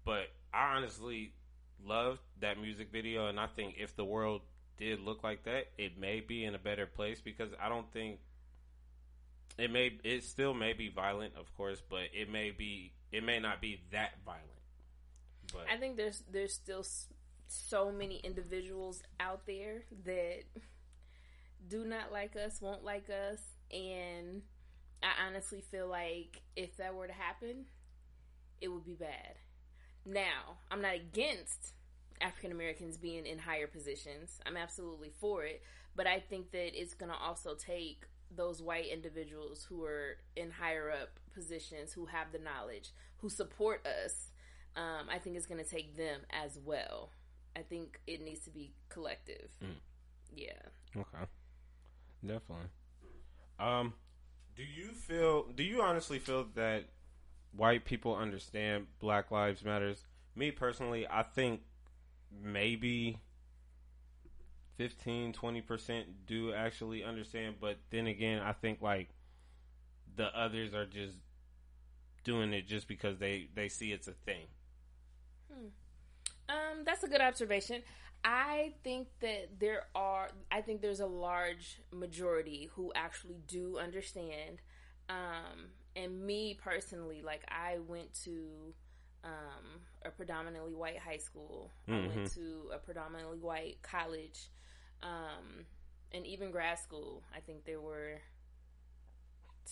[0.05, 1.33] But I honestly
[1.83, 4.43] loved that music video, and I think if the world
[4.77, 8.21] did look like that, it may be in a better place because I don't think
[9.57, 9.99] it may.
[10.03, 12.93] It still may be violent, of course, but it may be.
[13.13, 14.51] It may not be that violent.
[15.53, 16.85] But I think there's there's still
[17.55, 20.43] so many individuals out there that
[21.69, 23.41] do not like us, won't like us,
[23.73, 24.43] and
[25.03, 27.67] I honestly feel like if that were to happen,
[28.61, 29.37] it would be bad.
[30.05, 31.73] Now, I'm not against
[32.21, 34.41] African Americans being in higher positions.
[34.47, 35.63] I'm absolutely for it,
[35.97, 40.51] but I think that it's going to also take those white individuals who are in
[40.51, 44.31] higher up positions, who have the knowledge, who support us.
[44.77, 47.11] Um, I think it's going to take them as well.
[47.57, 49.51] I think it needs to be collective.
[49.63, 49.77] Mm.
[50.35, 50.53] Yeah.
[50.97, 51.25] Okay.
[52.23, 52.69] Definitely.
[53.59, 53.95] Um
[54.57, 56.85] do you feel do you honestly feel that
[57.53, 60.05] white people understand Black Lives Matters?
[60.37, 61.61] Me personally, I think
[62.43, 63.21] maybe
[64.77, 69.11] 15 20% do actually understand, but then again, I think like
[70.17, 71.17] the others are just
[72.25, 74.47] doing it just because they they see it's a thing.
[76.49, 77.83] Um, that's a good observation.
[78.25, 80.31] I think that there are.
[80.51, 84.61] I think there's a large majority who actually do understand.
[85.09, 88.75] Um, and me personally, like I went to
[89.23, 91.71] um, a predominantly white high school.
[91.89, 94.51] I went to a predominantly white college,
[95.03, 95.67] um,
[96.13, 97.23] and even grad school.
[97.37, 98.21] I think there were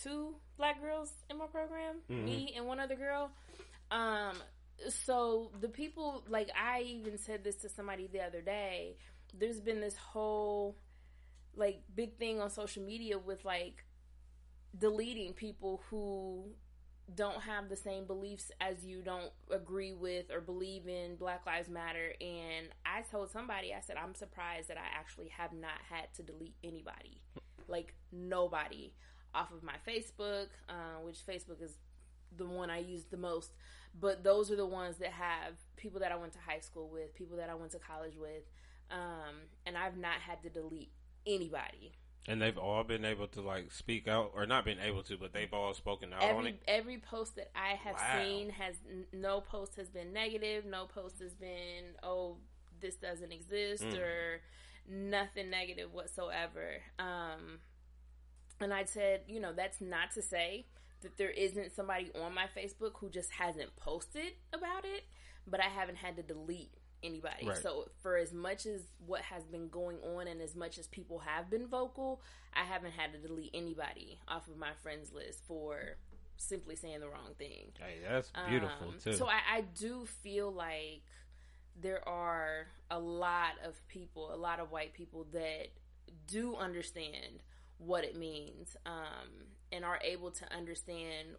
[0.01, 3.31] two black girls in my program, me and one other girl.
[3.91, 4.37] Um,
[4.89, 8.97] so the people like I even said this to somebody the other day.
[9.37, 10.77] There's been this whole
[11.55, 13.83] like big thing on social media with like
[14.77, 16.45] deleting people who
[17.13, 21.69] don't have the same beliefs as you, don't agree with or believe in Black Lives
[21.69, 22.13] Matter.
[22.21, 26.23] And I told somebody, I said, I'm surprised that I actually have not had to
[26.23, 27.21] delete anybody,
[27.67, 28.93] like nobody,
[29.35, 31.77] off of my Facebook, uh, which Facebook is
[32.37, 33.51] the one I use the most.
[33.99, 37.13] But those are the ones that have people that I went to high school with,
[37.13, 38.43] people that I went to college with,
[38.89, 40.91] um, and I've not had to delete
[41.27, 41.93] anybody.
[42.27, 45.33] And they've all been able to like speak out or not been able to, but
[45.33, 46.63] they've all spoken out on every it.
[46.67, 48.23] every post that I have Wow.
[48.23, 50.65] seen has n- no post has been negative.
[50.65, 52.37] No post has been oh
[52.79, 53.99] this doesn't exist Mm.
[53.99, 54.41] or
[54.87, 56.81] nothing negative whatsoever.
[56.97, 57.59] Um,
[58.61, 60.65] and I said, you know, that's not to say
[61.03, 65.03] that there isn't somebody on my Facebook who just hasn't posted about it,
[65.47, 66.71] but I haven't had to delete
[67.03, 67.47] anybody.
[67.47, 67.57] Right.
[67.57, 71.19] So for as much as what has been going on and as much as people
[71.19, 72.21] have been vocal,
[72.53, 75.97] I haven't had to delete anybody off of my friends list for
[76.37, 77.71] simply saying the wrong thing.
[77.79, 79.13] Hey, that's beautiful Um, too.
[79.13, 81.01] So I, I do feel like
[81.79, 85.67] there are a lot of people, a lot of white people that
[86.27, 87.41] do understand
[87.79, 91.29] what it means um, and are able to understand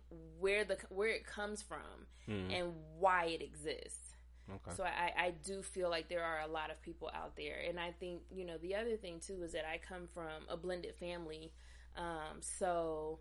[0.40, 2.52] where the where it comes from Mhm.
[2.52, 4.10] and why it exists.
[4.50, 4.72] okay.
[4.76, 7.78] So I, I do feel like there are a lot of people out there, and
[7.80, 10.94] I think you know the other thing too is that I come from a blended
[10.96, 11.52] family,
[11.96, 13.20] um, so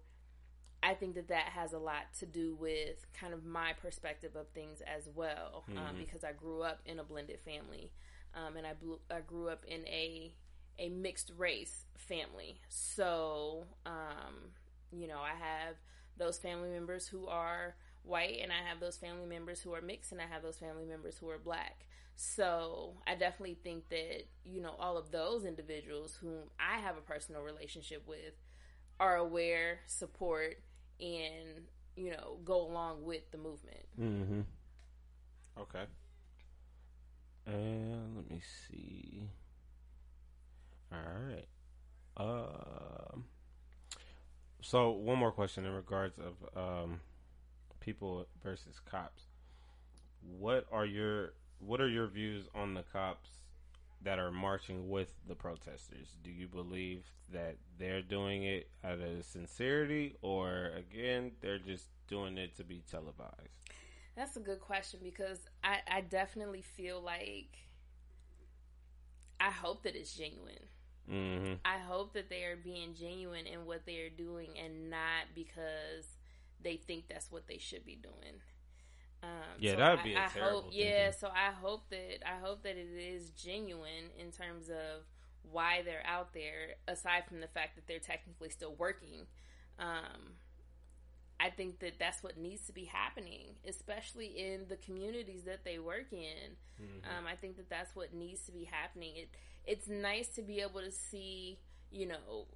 [0.82, 4.50] I think that that has a lot to do with kind of my perspective of
[4.50, 5.98] things as well, um, Mhm.
[6.00, 7.94] because I grew up in a blended family,
[8.34, 10.34] um, and I blew, I grew up in a
[10.80, 14.52] a mixed race family, so um,
[14.94, 15.76] you know I have
[16.18, 20.12] those family members who are white and I have those family members who are mixed
[20.12, 21.86] and I have those family members who are black.
[22.16, 27.02] So I definitely think that, you know, all of those individuals whom I have a
[27.02, 28.34] personal relationship with
[29.00, 30.58] are aware, support,
[31.00, 33.86] and, you know, go along with the movement.
[34.00, 34.42] Mm-hmm.
[35.60, 35.86] Okay.
[37.48, 39.30] And let me see.
[40.92, 41.48] All right.
[42.16, 43.26] Um.
[44.64, 47.02] So one more question in regards of um,
[47.82, 49.24] people versus cops.
[50.40, 53.30] What are your what are your views on the cops
[54.04, 56.16] that are marching with the protesters?
[56.24, 62.38] Do you believe that they're doing it out of sincerity, or again, they're just doing
[62.38, 63.52] it to be televised?
[64.16, 67.58] That's a good question because I, I definitely feel like
[69.42, 70.68] I hope that it's genuine.
[71.12, 71.54] Mm-hmm.
[71.66, 76.06] I hope that they are being genuine in what they are doing and not because
[76.62, 78.36] they think that's what they should be doing.
[79.22, 81.12] Um, Yeah, so that'd be a I terrible hope, yeah.
[81.12, 85.04] So I hope that I hope that it is genuine in terms of
[85.50, 86.76] why they're out there.
[86.88, 89.26] Aside from the fact that they're technically still working,
[89.80, 90.36] um,
[91.40, 95.80] I think that that's what needs to be happening, especially in the communities that they
[95.80, 96.56] work in.
[97.04, 99.16] Um, I think that that's what needs to be happening.
[99.16, 99.30] It
[99.66, 101.60] it's nice to be able to see,
[101.92, 102.48] you know,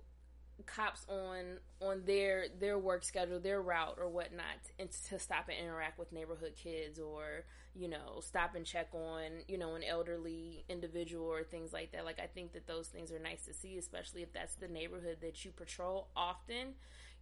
[0.66, 4.46] cops on on their their work schedule, their route or whatnot,
[4.80, 9.44] and to stop and interact with neighborhood kids, or you know, stop and check on
[9.48, 12.06] you know an elderly individual or things like that.
[12.06, 15.18] Like I think that those things are nice to see, especially if that's the neighborhood
[15.22, 16.74] that you patrol often.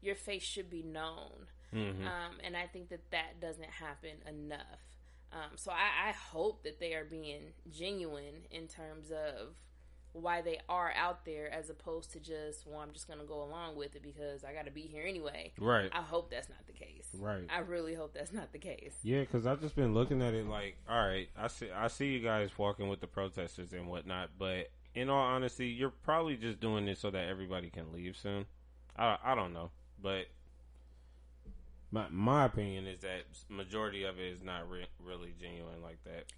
[0.02, 2.04] Your face should be known, Mm-hmm.
[2.06, 4.80] um, and I think that that doesn't happen enough.
[5.32, 9.56] Um, so I, I hope that they are being genuine in terms of
[10.16, 13.44] why they are out there, as opposed to just, well, I'm just going to go
[13.44, 15.52] along with it because I got to be here anyway.
[15.60, 15.90] Right.
[15.92, 17.08] I hope that's not the case.
[17.20, 17.46] Right.
[17.54, 18.96] I really hope that's not the case.
[19.04, 22.08] Yeah, because I've just been looking at it like, all right, I see, I see
[22.08, 26.62] you guys walking with the protesters and whatnot, but in all honesty, you're probably just
[26.62, 28.46] doing this so that everybody can leave soon.
[28.98, 30.28] I, I don't know, but
[31.92, 36.32] my my opinion is that majority of it is not re- really genuine like that.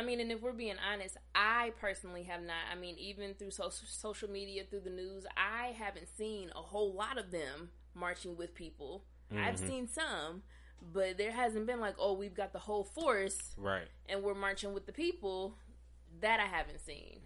[0.00, 2.56] I mean, and if we're being honest, I personally have not.
[2.72, 6.92] I mean, even through so- social media, through the news, I haven't seen a whole
[6.94, 9.04] lot of them marching with people.
[9.30, 9.66] I've Mhm.
[9.68, 10.42] seen some,
[10.80, 13.86] but there hasn't been like, oh, we've got the whole force Right.
[14.08, 15.56] and we're marching with the people.
[16.20, 17.20] That I haven't seen.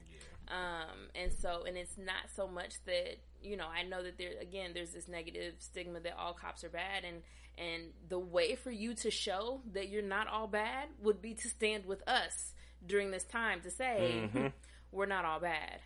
[0.48, 3.66] Um, and so, and it's not so much that you know.
[3.68, 7.22] I know that there again, there's this negative stigma that all cops are bad, and
[7.56, 11.48] and the way for you to show that you're not all bad would be to
[11.48, 12.53] stand with us
[12.86, 14.52] during this time to say Mhm.
[14.92, 15.80] we're not all bad.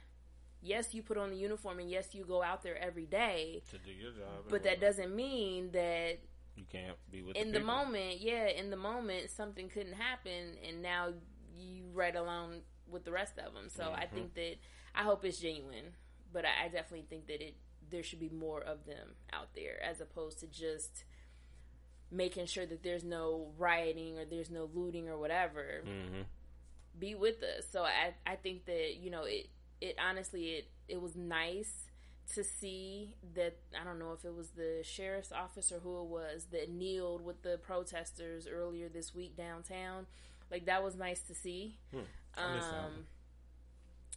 [0.60, 3.78] Yes, you put on the uniform, and yes, you go out there every day, To
[3.78, 6.18] do your job, but that doesn't mean that
[6.56, 10.56] you can't be with in the, the moment, yeah, in the moment, something couldn't happen,
[10.66, 11.12] and now
[11.56, 13.68] you right along with the rest of them.
[13.68, 14.10] So I Mhm.
[14.10, 14.56] think that
[14.94, 15.94] I hope it's genuine,
[16.32, 17.54] but I, I definitely think that it
[17.90, 21.04] there should be more of them out there as opposed to just
[22.10, 25.82] making sure that there's no rioting or there's no looting or whatever.
[25.86, 26.24] Mhm.
[26.98, 27.64] Be with us.
[27.70, 29.48] So I I think that you know it
[29.80, 31.88] it honestly it it was nice
[32.34, 36.06] to see that I don't know if it was the sheriff's office or who it
[36.06, 40.06] was that kneeled with the protesters earlier this week downtown.
[40.50, 41.78] Like that was nice to see.
[41.90, 42.00] Hmm.
[42.36, 42.84] I missed that one.
[42.84, 43.06] Um,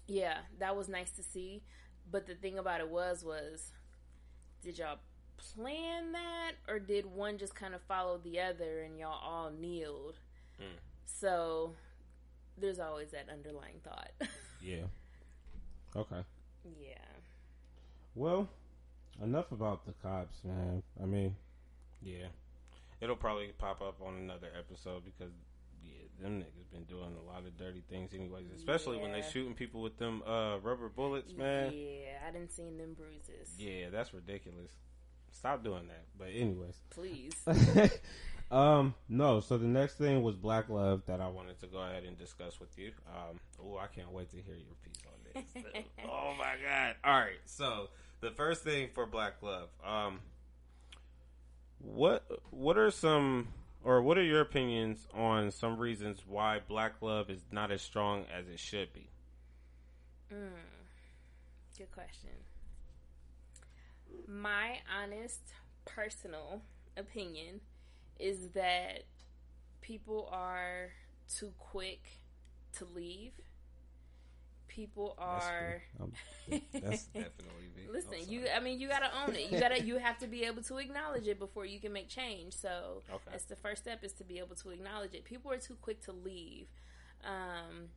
[0.07, 1.63] yeah, that was nice to see.
[2.09, 3.71] But the thing about it was was
[4.61, 4.99] did y'all
[5.37, 10.19] plan that or did one just kind of follow the other and y'all all kneeled?
[10.59, 10.77] Hmm.
[11.05, 11.75] So
[12.57, 14.11] there's always that underlying thought.
[14.63, 14.83] Yeah.
[15.95, 16.23] Okay.
[16.79, 16.93] yeah.
[18.13, 18.47] Well,
[19.23, 20.83] enough about the cops, man.
[21.01, 21.35] I mean,
[21.99, 22.27] yeah,
[23.01, 25.31] it'll probably pop up on another episode because
[25.83, 28.51] yeah, them niggas been doing a lot of dirty things, anyways.
[28.55, 29.29] Especially when they Yeah.
[29.31, 31.73] shooting people with them uh, rubber bullets, man.
[31.73, 33.55] Yeah, I didn't see them bruises.
[33.57, 34.71] Yeah, that's ridiculous.
[35.31, 36.05] Stop doing that.
[36.19, 37.33] But anyways, Please.
[38.51, 39.39] um, no.
[39.39, 42.59] So the next thing was Black Love that I wanted to go ahead and discuss
[42.59, 42.91] with you.
[43.07, 45.83] Um, oh, I can't wait to hear your piece on this.
[46.09, 46.95] oh my god!
[47.03, 50.19] All right, so the first thing for Black Love, um,
[51.79, 53.47] what what are some
[53.83, 58.25] or what are your opinions on some reasons why Black Love is not as strong
[58.37, 59.09] as it should be?
[60.31, 60.49] Mm,
[61.77, 62.29] good question.
[64.27, 65.41] My honest,
[65.85, 66.61] personal
[66.97, 67.61] opinion
[68.21, 69.03] is that
[69.81, 70.91] people are
[71.33, 72.01] too quick
[72.77, 73.33] to leave.
[74.67, 75.81] People are.
[75.99, 76.13] Um,
[76.73, 77.83] that's definitely me.
[77.87, 78.45] I'm Listen, you.
[78.55, 79.51] I mean, you gotta own it.
[79.51, 79.81] You gotta.
[79.81, 82.53] You have to be able to acknowledge it before you can make change.
[82.53, 83.31] So Okay.
[83.31, 85.25] that's the first step is to be able to acknowledge it.
[85.25, 86.67] People are too quick to leave.
[87.23, 87.89] Um,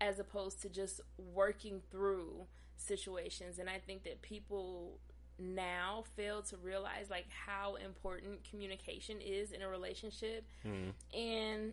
[0.00, 3.58] as opposed to just working through situations.
[3.58, 4.98] And I think that people
[5.38, 10.92] now fail to realize like how important communication is in a relationship mm.
[11.12, 11.72] and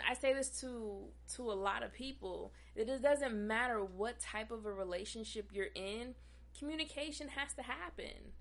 [0.08, 1.00] i say this to
[1.34, 5.66] to a lot of people that it doesn't matter what type of a relationship you're
[5.74, 6.14] in
[6.58, 8.32] communication has to happen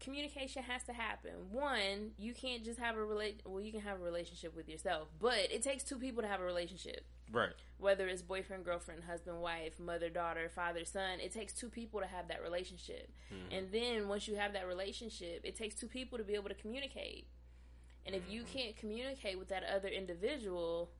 [0.00, 1.32] communication has to happen.
[1.50, 3.40] One, you can't just have a relate.
[3.44, 6.40] Well, you can have a relationship with yourself, but it takes two people to have
[6.40, 7.04] a relationship.
[7.32, 7.52] Right.
[7.78, 12.06] Whether it's boyfriend, girlfriend, husband, wife, mother, daughter, father, son, it takes two people to
[12.06, 13.10] have that relationship.
[13.32, 13.54] Mm-hmm.
[13.54, 16.54] And then once you have that relationship, it takes two people to be able to
[16.54, 17.26] communicate.
[18.06, 18.58] And if you mm-hmm.
[18.58, 20.90] can't communicate with that other individual,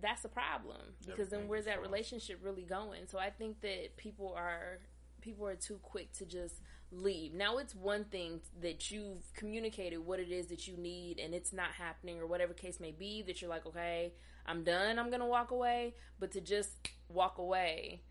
[0.00, 3.06] that's a problem because then where's that relationship really going?
[3.06, 4.78] So I think that people are
[5.20, 6.56] people are too quick to just
[6.90, 7.32] leave.
[7.32, 11.52] Now it's one thing that you've communicated what it is that you need and it's
[11.52, 14.12] not happening or whatever case may be that you're like, okay,
[14.46, 15.94] I'm done, I'm gonna walk away.
[16.18, 16.70] But to just
[17.08, 18.02] walk away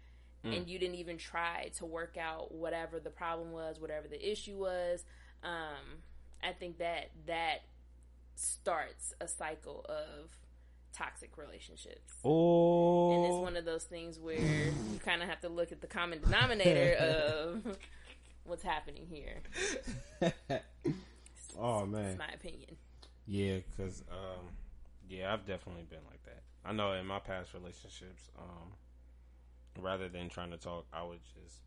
[0.45, 0.55] mm.
[0.55, 4.57] and you didn't even try to work out whatever the problem was, whatever the issue
[4.57, 5.03] was,
[5.43, 6.03] um,
[6.43, 7.63] I think that that
[8.35, 10.31] starts a cycle of
[10.93, 12.13] toxic relationships.
[12.23, 13.13] Oh.
[13.13, 15.87] And it's one of those things where you kind of have to look at the
[15.87, 17.77] common denominator of
[18.43, 19.41] what's happening here.
[21.59, 22.75] oh man, That's my opinion.
[23.27, 24.47] Yeah, because um,
[25.11, 26.41] yeah, I've definitely been like that.
[26.63, 28.71] I know in my past relationships, um,
[29.83, 31.59] rather than trying to talk, I would just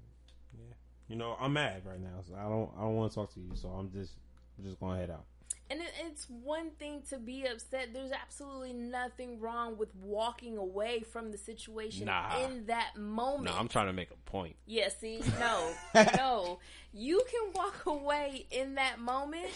[0.57, 0.74] yeah,
[1.09, 3.40] you know, I'm mad right now, so I don't I don't want to talk to
[3.40, 4.14] you, so I'm just
[4.59, 5.24] I'm just going to head out.
[5.70, 7.88] And it's one thing to be upset.
[7.94, 12.44] There's absolutely nothing wrong with walking away from the situation nah.
[12.44, 13.44] in that moment.
[13.44, 14.57] No, I'm trying to make a point.
[14.66, 15.70] Yeah, see, no,
[16.16, 16.59] no.
[16.92, 19.48] You can walk away in that moment,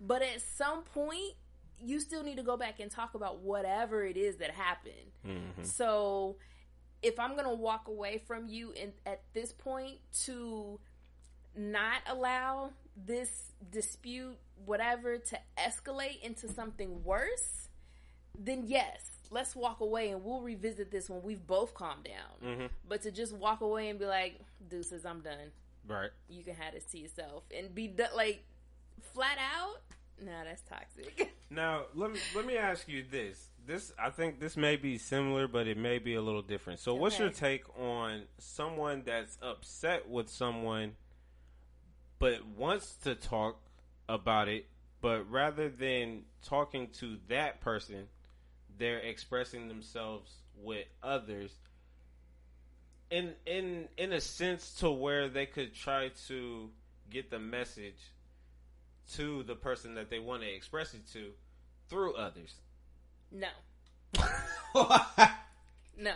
[0.00, 1.34] but at some point,
[1.84, 4.94] you still need to go back and talk about whatever it is that happened.
[5.26, 5.62] Mm-hmm.
[5.64, 6.36] So,
[7.02, 10.80] if I'm going to walk away from you in, at this point to
[11.56, 17.68] not allow this dispute, whatever, to escalate into something worse,
[18.38, 22.50] then yes, let's walk away and we'll revisit this when we've both calmed down.
[22.50, 22.66] Mm-hmm.
[22.88, 25.52] But to just walk away and be like, deuces, I'm done.
[25.86, 26.10] Right.
[26.28, 28.42] You can have this to yourself and be done, like
[29.14, 29.80] flat out.
[30.24, 31.34] Nah, that's toxic.
[31.50, 33.48] now let me let me ask you this.
[33.66, 36.80] This I think this may be similar, but it may be a little different.
[36.80, 37.00] So, okay.
[37.00, 40.92] what's your take on someone that's upset with someone,
[42.18, 43.60] but wants to talk
[44.08, 44.66] about it,
[45.00, 48.06] but rather than talking to that person,
[48.78, 51.52] they're expressing themselves with others
[53.10, 56.70] in in in a sense to where they could try to
[57.10, 58.12] get the message
[59.14, 61.30] to the person that they want to express it to
[61.88, 62.54] through others.
[63.30, 63.48] No.
[65.98, 66.14] no.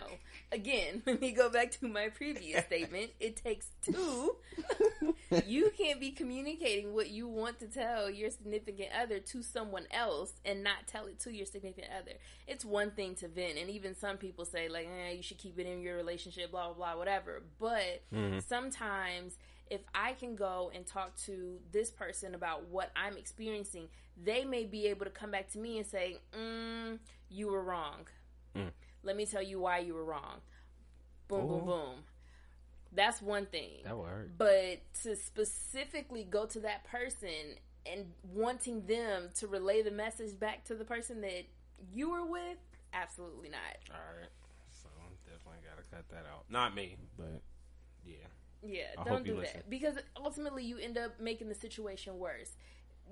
[0.52, 3.10] Again, let me go back to my previous statement.
[3.20, 4.36] It takes two.
[5.46, 10.32] you can't be communicating what you want to tell your significant other to someone else
[10.44, 12.12] and not tell it to your significant other.
[12.48, 15.58] It's one thing to vent, and even some people say, like, eh, you should keep
[15.58, 17.42] it in your relationship, blah, blah, blah, whatever.
[17.60, 18.40] But mm-hmm.
[18.40, 19.36] sometimes
[19.70, 23.88] if I can go and talk to this person about what I'm experiencing,
[24.22, 26.98] they may be able to come back to me and say, mm,
[27.30, 28.06] you were wrong.
[28.56, 28.70] Mm.
[29.04, 30.40] Let me tell you why you were wrong.
[31.28, 31.48] Boom, Ooh.
[31.48, 31.94] boom, boom.
[32.92, 33.82] That's one thing.
[33.84, 34.30] That works.
[34.36, 37.56] But to specifically go to that person
[37.86, 41.44] and wanting them to relay the message back to the person that
[41.94, 42.58] you were with,
[42.92, 43.60] absolutely not.
[43.90, 44.28] All right.
[44.82, 46.44] So I definitely got to cut that out.
[46.50, 47.40] Not me, but
[48.04, 48.26] yeah.
[48.62, 52.56] Yeah, I don't do that because ultimately you end up making the situation worse.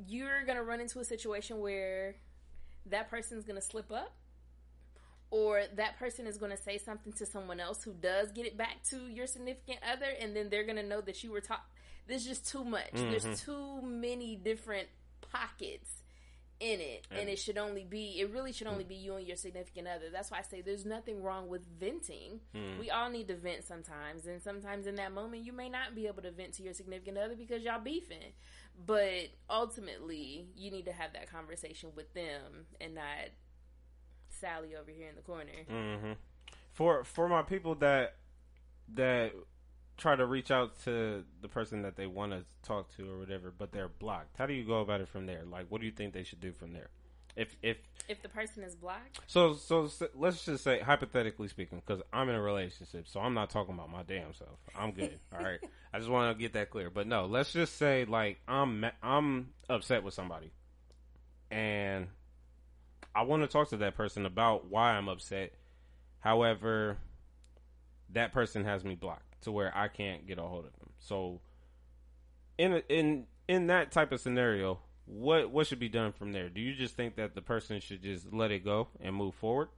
[0.06, 2.16] You're gonna run into a situation where
[2.86, 4.12] that person's gonna slip up
[5.30, 8.56] or that person is going to say something to someone else who does get it
[8.56, 11.64] back to your significant other and then they're going to know that you were taught
[12.06, 13.10] there's just too much mm-hmm.
[13.10, 14.88] there's too many different
[15.20, 16.02] pockets
[16.60, 19.26] in it and, and it should only be it really should only be you and
[19.26, 22.78] your significant other that's why i say there's nothing wrong with venting mm.
[22.80, 26.06] we all need to vent sometimes and sometimes in that moment you may not be
[26.06, 28.32] able to vent to your significant other because y'all beefing
[28.86, 33.30] but ultimately you need to have that conversation with them and not
[34.40, 35.50] Sally over here in the corner.
[35.70, 36.12] Mm-hmm.
[36.72, 38.16] For for my people that
[38.94, 39.32] that
[39.98, 43.52] try to reach out to the person that they want to talk to or whatever,
[43.56, 44.36] but they're blocked.
[44.38, 45.42] How do you go about it from there?
[45.44, 46.88] Like, what do you think they should do from there?
[47.36, 47.76] If if
[48.08, 52.28] if the person is blocked, so so, so let's just say hypothetically speaking, because I'm
[52.28, 54.58] in a relationship, so I'm not talking about my damn self.
[54.76, 55.20] I'm good.
[55.32, 55.60] all right,
[55.92, 56.90] I just want to get that clear.
[56.90, 60.50] But no, let's just say like I'm I'm upset with somebody,
[61.48, 62.08] and
[63.14, 65.52] I want to talk to that person about why I'm upset,
[66.20, 66.98] However,
[68.10, 70.90] that person has me blocked to where I can't get a hold of them.
[70.98, 71.40] So,
[72.56, 76.48] in in in that type of scenario, what what should be done from there?
[76.48, 79.68] Do you just think that the person should just let it go and move forward?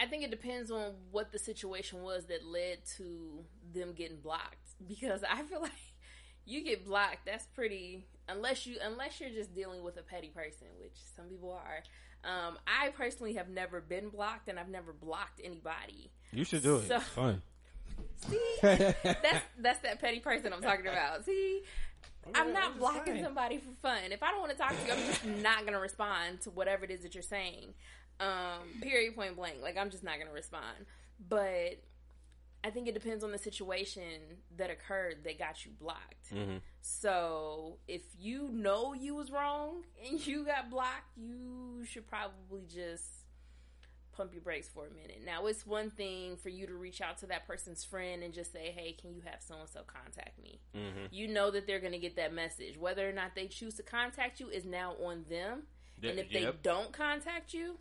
[0.00, 3.44] I think it depends on what the situation was that led to
[3.74, 4.56] them getting blocked.
[4.88, 5.72] Because I feel like
[6.46, 10.68] you get blocked, that's pretty unless you unless you're just dealing with a petty person,
[10.80, 11.82] which some people are.
[12.24, 16.10] Um, I personally have never been blocked, and I've never blocked anybody.
[16.32, 16.90] You should do it.
[16.90, 17.42] It's fun.
[18.28, 21.24] See, that's that's that petty person I'm talking about.
[21.24, 21.62] See,
[22.34, 24.12] I'm not blocking somebody for fun.
[24.12, 26.84] If I don't want to talk to you, I'm just not gonna respond to whatever
[26.84, 27.72] it is that you're saying.
[28.20, 29.56] Um, period, point blank.
[29.62, 30.86] Like I'm just not gonna respond.
[31.28, 31.82] But
[32.62, 34.04] I think it depends on the situation
[34.56, 36.28] that occurred that got you blocked.
[36.30, 42.66] hmm So if you know you was wrong and you got blocked, you should probably
[42.72, 43.04] just
[44.12, 45.22] pump your brakes for a minute.
[45.24, 48.52] Now it's one thing for you to reach out to that person's friend and just
[48.52, 51.80] say, "Hey, can you have so and so contact me?" hmm You know that they're
[51.80, 52.76] going to get that message.
[52.76, 55.62] Whether or not they choose to contact you is now on them.
[56.02, 57.78] and if they don't contact you,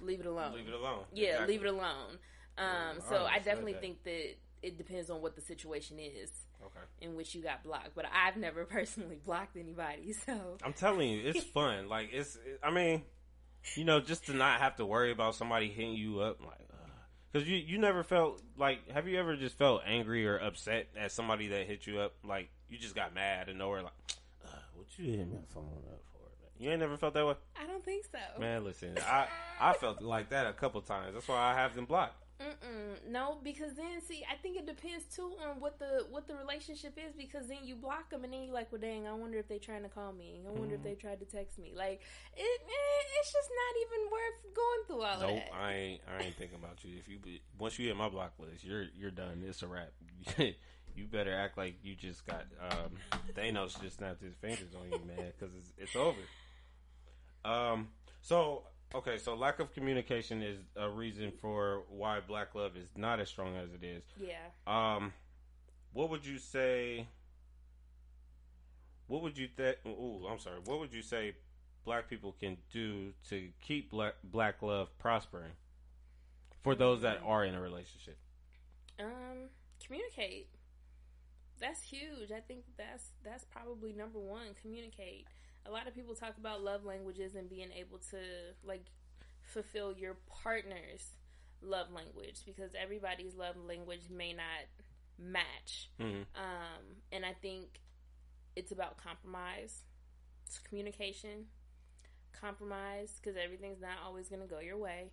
[0.00, 0.54] leave it alone.
[0.54, 1.04] leave it alone.
[1.12, 1.54] Yeah, Exactly.
[1.54, 2.18] leave it alone.
[2.58, 3.80] Um, Yeah, I so I definitely that.
[3.82, 6.30] think that it depends on what the situation is
[6.64, 6.80] Okay.
[7.02, 7.90] in which you got blocked.
[7.94, 11.88] But I've never personally blocked anybody, so I'm telling you, it's fun.
[11.88, 12.38] like it's.
[12.62, 13.02] I mean,
[13.76, 16.58] you know, just to not have to worry about somebody hitting you up, like,
[17.32, 18.88] because you you never felt like.
[18.90, 22.14] Have you ever just felt angry or upset at somebody that hit you up?
[22.24, 23.82] Like you just got mad and nowhere.
[23.82, 23.92] Like,
[24.44, 26.18] uh, what you hit my phone up for?
[26.62, 28.40] You ain't never felt that way, I don't think so.
[28.40, 28.64] man.
[28.64, 29.26] Listen, I
[29.60, 31.12] I felt like that a couple times.
[31.14, 32.14] That's why I have them blocked.
[32.40, 33.10] Mm-mm.
[33.10, 36.98] No, because then see, I think it depends too on what the what the relationship
[36.98, 37.14] is.
[37.16, 39.58] Because then you block them, and then you're like, "Well, dang, I wonder if they
[39.58, 40.42] trying to call me.
[40.46, 40.88] I wonder if Mm-hmm.
[40.88, 42.00] they tried to text me." Like,
[42.36, 45.54] it, eh, it's just not even worth going through all Nope, that.
[45.56, 46.00] I ain't.
[46.08, 46.98] I ain't thinking about you.
[46.98, 49.42] If you be- once you hit my block list, you're you're done.
[49.46, 49.92] It's a wrap.
[50.38, 52.96] you better act like you just got um,
[53.36, 56.18] Thanos just snapped his fingers on you, man, because it's it's over.
[57.44, 57.88] Um.
[58.22, 58.64] So
[58.94, 59.18] okay.
[59.18, 63.56] So lack of communication is a reason for why black love is not as strong
[63.56, 64.02] as it is.
[64.20, 64.36] yeah.
[64.66, 65.12] Um,
[65.92, 67.06] what would you say?
[69.06, 69.76] What would you think?
[69.86, 70.58] Oh, I'm sorry.
[70.64, 71.34] What would you say
[71.84, 75.52] black people can do to keep black black love prospering
[76.62, 78.16] for those that are in a relationship?
[78.98, 79.50] Um,
[79.84, 80.48] communicate.
[81.60, 82.32] That's huge.
[82.34, 84.48] I think that's that's probably number one.
[84.60, 85.26] Communicate.
[85.66, 88.18] A lot of people talk about love languages and being able to
[88.64, 88.84] like
[89.42, 91.10] fulfill your partner's
[91.62, 94.66] love language because everybody's love language may not
[95.18, 95.90] match.
[95.98, 96.26] Mhm.
[96.34, 97.80] Um, and I think
[98.56, 99.84] it's about compromise.
[100.46, 101.48] It's communication,
[102.32, 105.10] compromise because everything's not always going to go your way,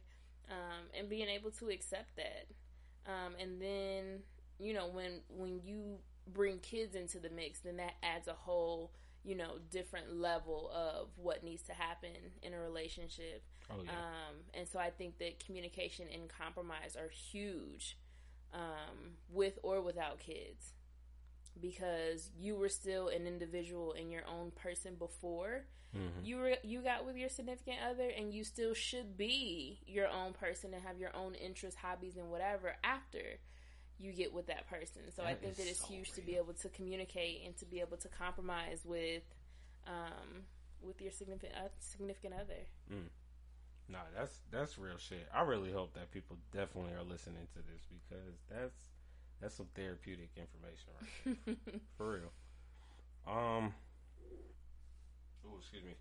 [0.49, 2.47] um, and being able to accept that.
[3.05, 4.23] Um, and then
[4.59, 8.91] you know when when you bring kids into the mix, then that adds a whole
[9.23, 12.09] you know different level of what needs to happen
[12.41, 13.43] in a relationship.
[13.69, 13.91] Oh yeah.
[13.91, 17.97] Um, and so I think that communication and compromise are huge
[18.53, 20.73] um, with or without kids
[21.59, 25.65] because you were still an individual and your own person before
[25.95, 26.25] Mhm.
[26.25, 30.31] you were you got with your significant other and you still should be your own
[30.33, 33.37] person and have your own interests hobbies and whatever after
[34.01, 36.53] you get with that person so i think that it's so huge to be able
[36.53, 39.23] to communicate and to be able to compromise with
[39.87, 40.43] um
[40.81, 43.07] with your significant uh, significant other Mm.
[43.91, 45.27] No, that's that's real shit.
[45.33, 48.79] I really hope that people definitely are listening to this because that's
[49.41, 51.55] that's some therapeutic information right there.
[51.97, 52.31] For real.
[53.27, 53.73] Um.
[55.45, 55.91] Oh, excuse me.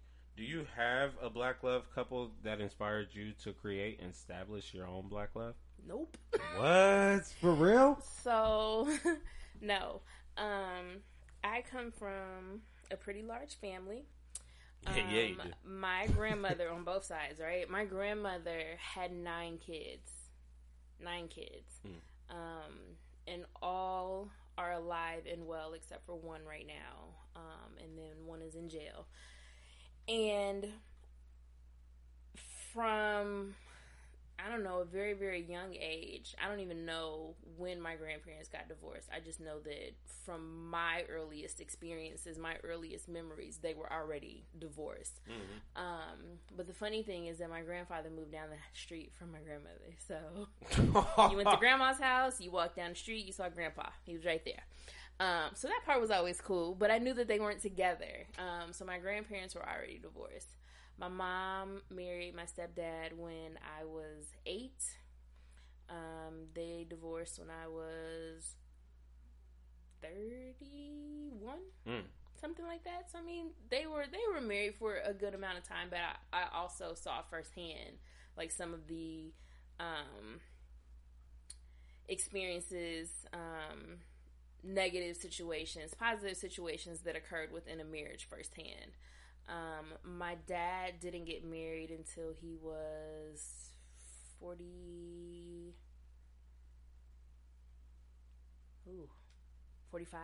[0.40, 4.86] Do you have a black love couple that inspired you to create and establish your
[4.86, 5.52] own black love?
[5.86, 6.16] nope
[6.56, 7.26] What?
[7.42, 8.02] For real?
[8.24, 8.88] So,
[9.60, 10.00] no.
[10.38, 11.02] Um,
[11.44, 14.06] I come from a pretty large family.
[14.86, 15.50] Um, Yeah, yeah, you do.
[15.62, 17.68] My grandmother on both sides, right?
[17.68, 20.10] My grandmother had nine kids.
[21.04, 21.80] Nine kids.
[21.82, 22.34] Hmm.
[22.34, 22.72] Um,
[23.28, 27.08] and all are alive and well except for one right now.
[27.36, 29.04] Um, and then one is in jail.
[30.10, 30.66] And
[32.72, 33.54] from
[34.44, 36.34] I don't know, a very, very young age.
[36.42, 39.08] I don't even know when my grandparents got divorced.
[39.14, 39.92] I just know that
[40.24, 45.20] from my earliest experiences, my earliest memories, they were already divorced.
[45.28, 45.82] Mm-hmm.
[45.82, 49.40] Um, but the funny thing is that my grandfather moved down the street from my
[49.40, 49.94] grandmother.
[50.06, 53.88] So you went to grandma's house, you walked down the street, you saw grandpa.
[54.04, 54.64] He was right there.
[55.20, 58.26] Um, so that part was always cool, but I knew that they weren't together.
[58.38, 60.56] Um, so my grandparents were already divorced.
[60.98, 64.82] my mom married my stepdad when I was eight.
[65.90, 68.54] Um, they divorced when I was
[70.02, 71.58] 31.
[71.86, 72.02] Mm.
[72.40, 73.10] Something like that.
[73.12, 75.98] So I mean, they were they were married for a good amount of time, but
[76.32, 77.98] I, I also saw firsthand
[78.36, 79.32] like some of the
[79.78, 80.40] um,
[82.08, 83.98] experiences, um,
[84.62, 88.92] negative situations, positive situations that occurred within a marriage firsthand.
[89.48, 89.86] Um,
[90.18, 93.70] my dad didn't get married until he was
[94.38, 95.74] 40.
[98.88, 99.08] Ooh,
[99.90, 100.20] 45?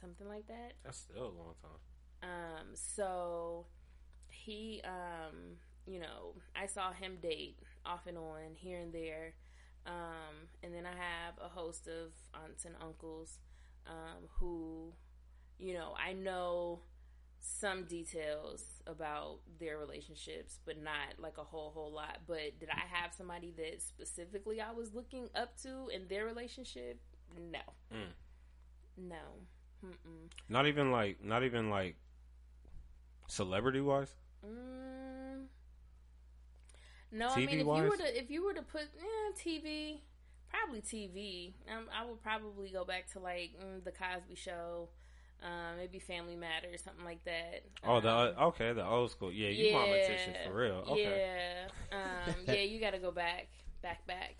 [0.00, 0.74] Something like that.
[0.84, 2.30] That's still a long time.
[2.30, 3.66] Um, so
[4.28, 5.56] he, um,
[5.86, 9.34] you know, I saw him date off and on here and there.
[9.86, 12.12] Um, and then I have a host of
[12.42, 13.38] aunts and uncles
[13.86, 14.92] um, who,
[15.58, 16.80] you know, I know
[17.40, 22.20] some details about their relationships, but not like a whole whole lot.
[22.26, 26.98] But did I have somebody that specifically I was looking up to in their relationship?
[27.36, 27.58] No,
[27.92, 28.12] Mm.
[28.96, 29.16] no.
[29.84, 30.30] Mm-mm.
[30.48, 31.96] Not even like, not even like,
[33.28, 34.14] celebrity wise.
[34.46, 35.46] Mm.
[37.14, 40.00] No, I mean if you were to if you were to put eh, TV,
[40.50, 41.52] probably TV.
[41.72, 44.88] Um, I would probably go back to like mm, the Cosby Show,
[45.42, 47.62] uh, maybe Family Matters, something like that.
[47.84, 49.32] Oh, the Um, okay, the old school.
[49.32, 50.84] Yeah, you mama Tisha for real.
[50.88, 51.66] Okay.
[51.92, 53.48] Yeah, um, yeah, you got to go back,
[53.82, 54.36] back, back.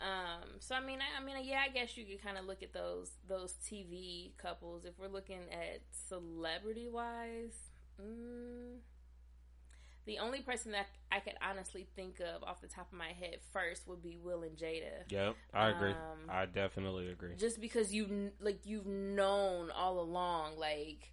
[0.00, 2.62] Um, so I mean, I, I mean, yeah, I guess you could kind of look
[2.62, 4.84] at those those TV couples.
[4.84, 8.78] If we're looking at celebrity wise, mm,
[10.08, 13.36] the only person that I could honestly think of off the top of my head
[13.52, 15.04] first would be Will and Jada.
[15.10, 15.90] Yep, I agree.
[15.90, 17.34] Um, I definitely agree.
[17.38, 21.12] just because you like you've known all along like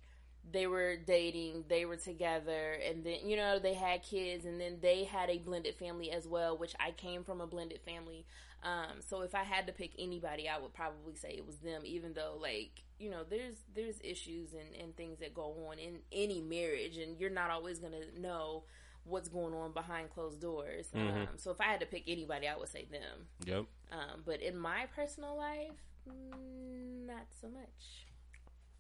[0.52, 4.78] they were dating they were together and then you know they had kids and then
[4.82, 8.26] they had a blended family as well which i came from a blended family
[8.64, 11.82] um, so if i had to pick anybody i would probably say it was them
[11.84, 15.98] even though like you know there's there's issues and, and things that go on in
[16.12, 18.64] any marriage and you're not always gonna know
[19.06, 21.16] what's going on behind closed doors Mhm.
[21.16, 23.66] um, so if i had to pick anybody i would say them Yep.
[23.92, 25.72] um, but in my personal life,
[26.10, 28.06] mm, not so much.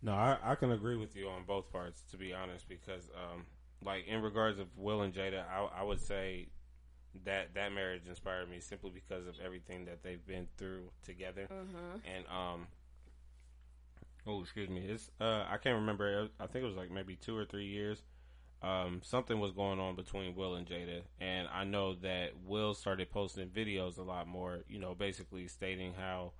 [0.02, 3.46] No, I, I can agree with you on both parts, to be honest, because, um,
[3.84, 6.50] like, in regards of Will and Jada, I, I would say
[7.24, 11.48] that that marriage inspired me simply because of everything that they've been through together.
[11.52, 11.98] Mm-hmm.
[12.16, 12.68] And, um,
[14.28, 14.82] oh, excuse me.
[14.82, 16.30] It's, uh, I can't remember.
[16.40, 18.04] I think it was like maybe two or three years.
[18.62, 21.01] Um, something was going on between Will and Jada.
[21.20, 25.93] And I know that Will started posting videos a lot more, you know, basically stating
[25.93, 26.34] how,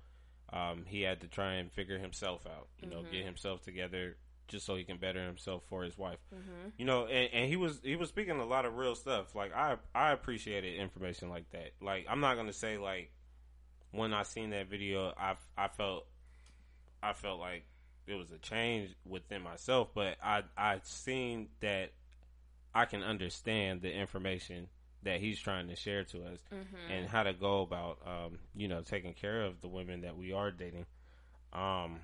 [0.52, 3.10] um, he had to try and figure himself out, you know, Mhm.
[3.12, 4.16] get himself together
[4.48, 6.18] just so he can better himself for his wife.
[6.32, 6.68] Mm-hmm.
[6.78, 9.34] You know, and, and he was he was speaking a lot of real stuff.
[9.34, 11.72] Like I I appreciated information like that.
[11.80, 13.10] Like I'm not gonna say like
[13.90, 16.06] when I seen that video, I I felt
[17.02, 17.64] I felt like
[18.06, 21.90] it was a change within myself, but I I seen that
[22.76, 24.68] I can understand the information
[25.02, 26.90] that he's trying to share to us Mm-hmm.
[26.92, 30.32] and how to go about um, you know taking care of the women that we
[30.32, 30.86] are dating.
[31.52, 32.00] Um,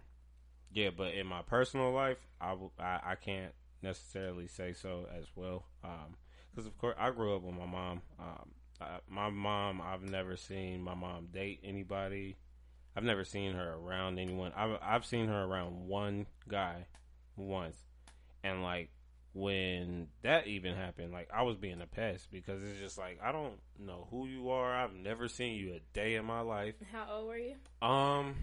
[0.72, 3.52] yeah, but in my personal life, I, w- I, I can't
[3.82, 5.64] necessarily say so as well.
[6.50, 8.00] Because of course, I grew up with my mom.
[8.18, 8.50] Um,
[8.80, 12.36] I, my mom, I've never seen my mom date anybody.
[12.96, 14.52] I've never seen her around anyone.
[14.56, 16.86] I've I've seen her around one guy
[17.36, 17.76] once,
[18.44, 18.90] and like
[19.34, 23.32] when that even happened, like I was being a pest because it's just like I
[23.32, 24.72] don't know who you are.
[24.72, 26.74] I've never seen you a day in my life.
[26.92, 27.54] How old were you?
[27.80, 28.34] Um,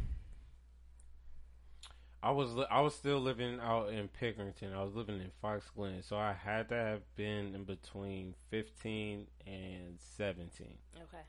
[2.21, 4.73] I was li- I was still living out in Pickerington.
[4.75, 9.27] I was living in Fox Glen, so I had to have been in between fifteen
[9.47, 10.77] and seventeen.
[10.97, 11.23] Okay.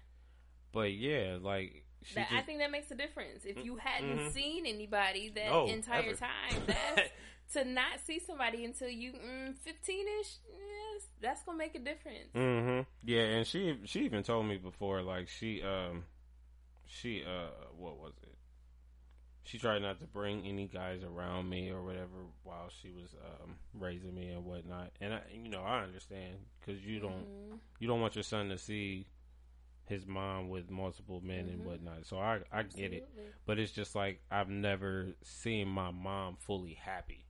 [0.72, 3.44] But yeah, like she That, I think that makes a difference.
[3.44, 4.32] If you hadn't Mhm.
[4.32, 6.14] seen anybody that No, entire ever.
[6.16, 7.10] time, that's
[7.52, 12.32] to not see somebody until you mm, 15ish, yes, that's gonna make a difference.
[12.34, 16.04] hmm Yeah, and she she even told me before, like she um
[16.86, 18.34] she uh what was it?
[19.44, 23.56] She tried not to bring any guys around me or whatever while she was um
[23.74, 24.92] raising me and whatnot.
[25.00, 27.58] And I, you know, I understand because you don't Mhm.
[27.80, 29.06] you don't want your son to see
[29.86, 31.64] his mom with multiple men and Mhm.
[31.64, 32.06] whatnot.
[32.06, 33.08] So I I get it,
[33.44, 37.26] but it's just like I've never seen my mom fully happy.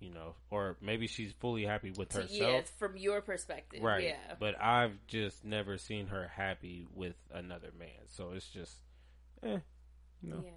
[0.00, 2.30] You know, or maybe she's fully happy with herself.
[2.30, 4.04] yeah, from your perspective, Right.
[4.04, 4.34] Yeah.
[4.38, 8.06] But I've just never seen her happy with another man.
[8.06, 8.76] So it's just,
[9.42, 9.58] eh,
[10.22, 10.42] you know.
[10.44, 10.50] Yeah.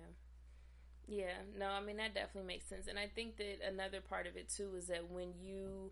[1.08, 2.88] Yeah, no, I mean that definitely makes sense.
[2.88, 5.92] And I think that another part of it too is that when you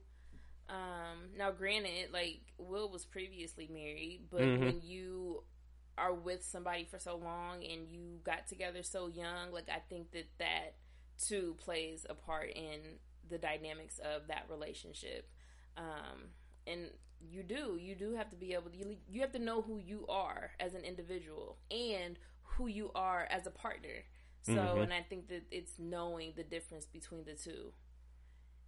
[0.70, 4.60] Um, now, granted, like Will was previously married, but Mhm.
[4.62, 5.44] when you
[5.98, 10.12] are with somebody for so long and you got together so young, like I think
[10.12, 10.76] that that
[11.18, 13.00] too plays a part in
[13.30, 15.30] the dynamics of that relationship.
[15.78, 16.30] Um,
[16.68, 16.90] and
[17.22, 19.78] you do, you do have to be able to, you, you have to know who
[19.78, 24.04] you are as an individual and who you are as a partner.
[24.44, 24.84] So, Mhm.
[24.84, 27.74] and I think that it's knowing the difference between the two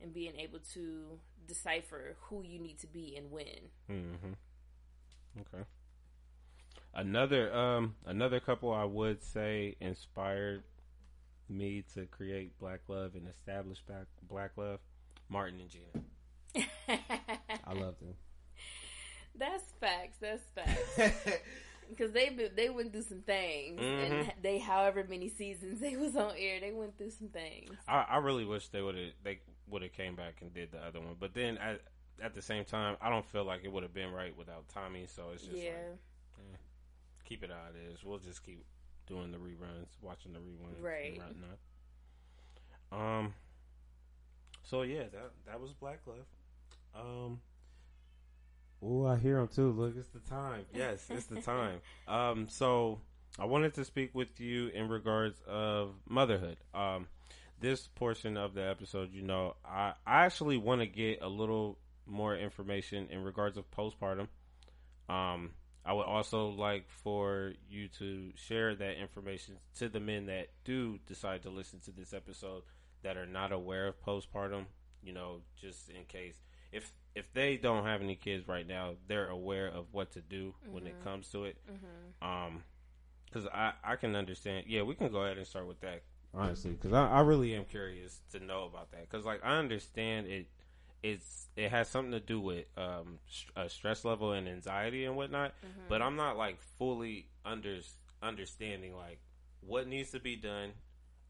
[0.01, 3.71] and being able to decipher who you need to be and when.
[3.89, 4.33] Mm-hmm.
[5.41, 5.63] Okay.
[6.93, 10.63] Another um another couple I would say inspired
[11.51, 14.79] me to create Black Love and establish Black Black Love.
[15.29, 16.67] Martin and Gina.
[17.65, 18.15] I love them.
[19.35, 20.17] That's facts.
[20.19, 21.37] That's facts.
[21.89, 24.41] Because they they went through some things, and Mhm.
[24.41, 27.75] they however many seasons they was on air, they went through some things.
[27.85, 30.77] I, I really wish they would have they would have came back and did the
[30.77, 31.81] other one, but then at
[32.21, 35.05] at the same time, I don't feel like it would have been right without Tommy.
[35.07, 35.71] So it's just yeah,
[36.37, 36.59] like
[37.25, 38.05] keep it how it is.
[38.05, 38.63] We'll just keep
[39.07, 41.13] doing the reruns, watching the reruns, Right.
[41.13, 41.17] And
[42.91, 43.19] whatnot.
[43.19, 43.33] Um.
[44.63, 46.25] So yeah, that that was Black Love.
[46.95, 47.41] Um.
[48.83, 49.71] Oh, I hear him too.
[49.71, 50.65] Look, it's the time.
[50.73, 51.79] Yes, it's the time.
[52.07, 52.47] um.
[52.49, 53.01] So
[53.39, 56.57] I wanted to speak with you in regards of motherhood.
[56.73, 57.07] Um.
[57.59, 61.77] This portion of the episode, you know, I I actually want to get a little
[62.07, 64.27] more information in regards of postpartum.
[65.07, 65.51] Um,
[65.85, 70.99] I would also like for you to share that information to the men that do
[71.07, 72.63] decide to listen to this episode
[73.03, 74.65] that are not aware of postpartum.
[75.03, 76.39] You know, just in case
[76.71, 80.53] if if they don't have any kids right now, they're aware of what to do
[80.69, 81.03] when it Mhm.
[81.03, 81.57] comes to it.
[81.67, 82.63] hmm Um,
[83.25, 84.67] because I I can understand.
[84.67, 86.03] Yeah, we can go ahead and start with that
[86.33, 89.09] honestly, because I, I really am curious to know about that.
[89.09, 90.47] Because like I understand it,
[91.03, 95.15] it's it has something to do with um st- uh, stress level and anxiety and
[95.15, 95.53] whatnot.
[95.61, 97.77] hmm But I'm not like fully under
[98.21, 99.19] understanding like
[99.61, 100.71] what needs to be done.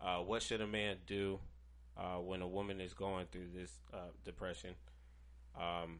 [0.01, 1.39] Uh, what should a man do
[1.97, 4.75] uh, when a woman is going through this uh, depression?
[5.59, 5.99] Um,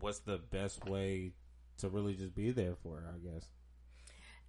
[0.00, 1.32] what's the best way
[1.78, 3.14] to really just be there for her?
[3.14, 3.46] I guess.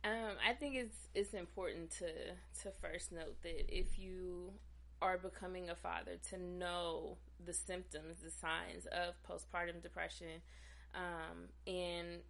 [0.03, 2.07] Um, I think it's it's important to
[2.63, 4.53] to first note that if you
[5.01, 10.41] are becoming a father, to know the symptoms, the signs of postpartum depression,
[10.95, 12.21] um, and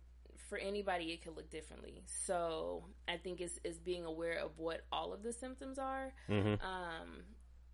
[0.49, 2.03] for anybody, it could look differently.
[2.05, 6.65] So I think it's, it's being aware of what all of the symptoms are, Mm-hmm.
[6.65, 7.23] um,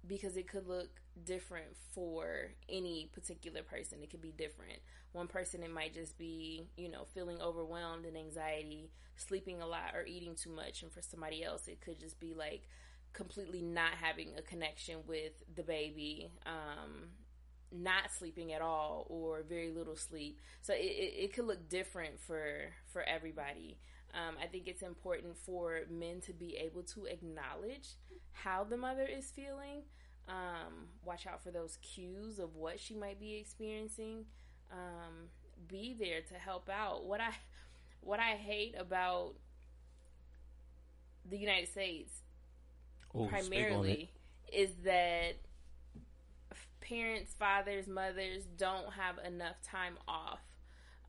[0.05, 0.89] because it could look
[1.23, 3.99] different for any particular person.
[4.01, 4.79] It could be different.
[5.13, 9.95] One person, it might just be, you know, feeling overwhelmed and anxiety, sleeping a lot,
[9.95, 10.83] or eating too much.
[10.83, 12.63] And for somebody else, it could just be like
[13.13, 17.09] completely not having a connection with the baby, um,
[17.73, 20.39] not sleeping at all, or very little sleep.
[20.61, 22.45] So it, it, it could look different for
[22.91, 23.77] for everybody.
[24.13, 27.95] Um, I think it's important for men to be able to acknowledge
[28.31, 29.83] how the mother is feeling.
[30.27, 34.25] Um, watch out for those cues of what she might be experiencing.
[34.71, 35.29] Um,
[35.67, 37.05] be there to help out.
[37.05, 37.31] What I
[38.01, 39.35] what I hate about
[41.29, 42.11] the United States
[43.15, 43.99] Ooh, speak on it.
[43.99, 44.11] primarily
[44.51, 45.35] is that
[46.87, 50.39] parents, fathers, mothers don't have enough time off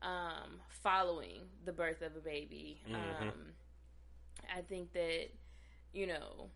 [0.01, 2.81] um, following the birth of a baby.
[2.87, 3.21] Mhm.
[3.21, 3.53] Um,
[4.55, 5.29] I think that
[5.93, 6.49] you know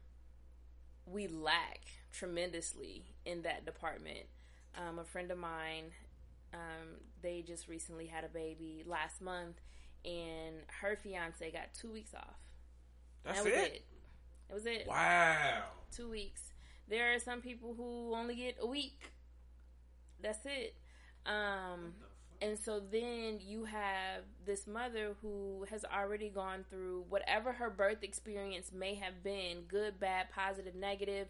[1.05, 4.27] we lack tremendously in that department.
[4.75, 5.91] Um, a friend of mine,
[6.53, 9.59] um, they just recently had a baby last month,
[10.05, 12.35] and her fiance got two weeks off.
[13.23, 13.73] That's that was it.
[13.73, 13.85] it.
[14.47, 15.63] That was it Wow.
[15.91, 16.48] two weeks.
[16.89, 18.99] There are some people who only get a week.
[20.21, 20.75] That's it.
[21.25, 21.93] Um,
[22.41, 28.01] and so then you have this mother who has already gone through whatever her birth
[28.01, 31.27] experience may have been good, bad, positive, negative.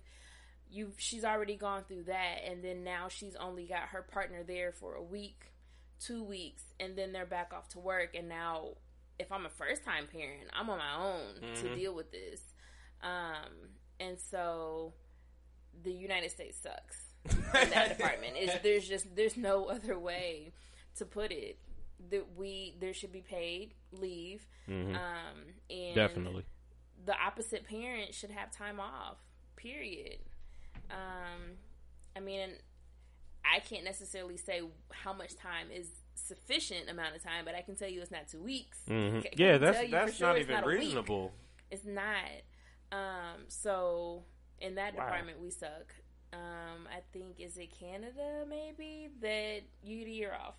[0.72, 4.72] You, she's already gone through that, and then now she's only got her partner there
[4.72, 5.52] for a week,
[6.00, 8.16] two weeks, and then they're back off to work.
[8.16, 8.76] And now,
[9.18, 11.76] if I'm a first time parent, I'm on my own to Mhm.
[11.76, 12.54] deal with this.
[13.02, 14.94] Um, and so
[15.84, 16.98] the United States sucks
[17.64, 18.34] in that department.
[18.36, 20.52] It's, there's just there's no other way
[20.98, 21.58] to put it.
[22.12, 24.96] That we there should be paid leave, Mhm.
[24.96, 25.38] um,
[25.70, 26.46] and Definitely.
[27.06, 29.18] the opposite parent should have time off.
[29.58, 30.20] Period.
[30.90, 31.58] Um,
[32.16, 32.52] I mean,
[33.44, 34.62] I can't necessarily say
[34.92, 38.30] how much time is sufficient amount of time, but I can tell you it's not
[38.30, 38.80] two weeks.
[38.88, 39.22] Mhm.
[39.24, 41.34] Can Yeah, that's that's sure not even not reasonable.
[41.70, 42.32] It's not.
[42.94, 44.24] Um, so
[44.62, 45.06] in that Wow.
[45.06, 45.94] department, we suck.
[46.32, 50.54] Um, I think is it Canada maybe that you get a year off.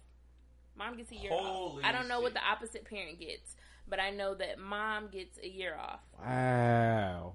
[0.76, 1.88] Mom gets a year Holy off.
[1.88, 3.54] I don't know what the opposite parent gets,
[3.88, 6.00] but I know that mom gets a year off.
[6.18, 7.34] Wow.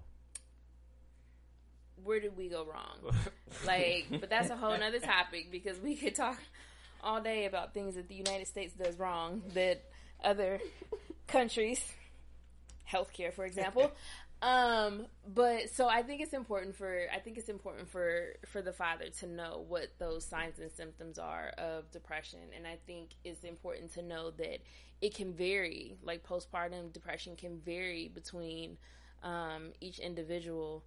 [2.04, 3.16] Where did we go wrong?
[3.66, 6.38] Like, but that's a whole nother topic because we could talk
[7.02, 9.82] all day about things that the United States does wrong that
[10.24, 10.60] other
[11.28, 11.80] countries,
[12.92, 13.92] healthcare, for example.
[14.46, 18.72] Um, but so I think it's important for I think it's important for for the
[18.72, 23.44] father to know what those signs and symptoms are of depression, and I think it's
[23.44, 24.60] important to know that
[25.02, 25.98] it can vary.
[26.04, 28.78] Like postpartum depression can vary between
[29.24, 30.84] um, each individual,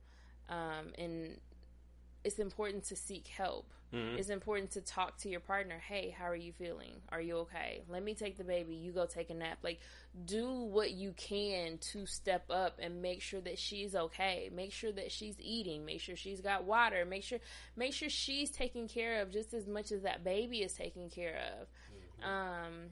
[0.49, 1.41] um, and
[2.25, 3.73] it's important to seek help.
[3.93, 4.19] Mhm.
[4.19, 5.79] It's important to talk to your partner.
[5.79, 7.01] Hey, how are you feeling?
[7.09, 7.85] Are you okay?
[7.89, 8.75] Let me take the baby.
[8.75, 9.59] You go take a nap.
[9.63, 9.81] Like,
[10.27, 14.51] do what you can to step up and make sure that she's okay.
[14.53, 15.87] Make sure that she's eating.
[15.87, 17.07] Make sure she's got water.
[17.07, 17.39] Make sure,
[17.77, 21.41] make sure she's taken care of just as much as that baby is taken care
[21.59, 21.69] of.
[22.23, 22.91] Um,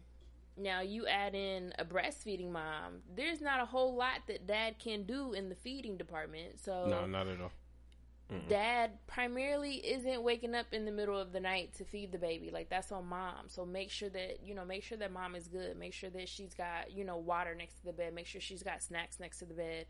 [0.56, 3.02] now you add in a breastfeeding mom.
[3.14, 6.58] There's not a whole lot that dad can do in the feeding department.
[6.60, 7.52] So No, not at all.
[8.48, 12.50] Dad primarily isn't waking up in the middle of the night to feed the baby.
[12.50, 13.48] Like that's on mom.
[13.48, 15.76] So make sure that you know make sure that mom is good.
[15.78, 18.14] Make sure that she's got you know water next to the bed.
[18.14, 19.86] Make sure she's got snacks next to the bed.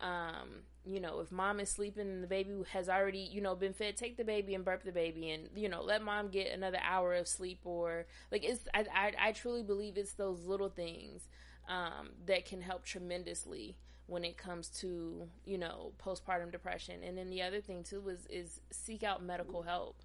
[0.00, 3.74] Um you know if mom is sleeping and the baby has already you know been
[3.74, 6.78] fed take the baby and burp the baby and you know let mom get another
[6.82, 11.28] hour of sleep or like it's i i, I truly believe it's those little things
[11.68, 13.76] um that can help tremendously
[14.10, 17.02] when it comes to you know postpartum depression.
[17.02, 20.02] And then the other thing too is is seek out medical help.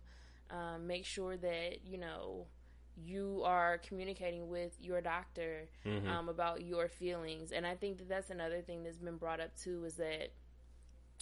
[0.52, 2.46] Um, make sure that you know
[2.96, 5.68] you are communicating with your doctor
[6.08, 7.52] um, about your feelings.
[7.52, 10.32] And i think that that's another thing that's been brought up too is that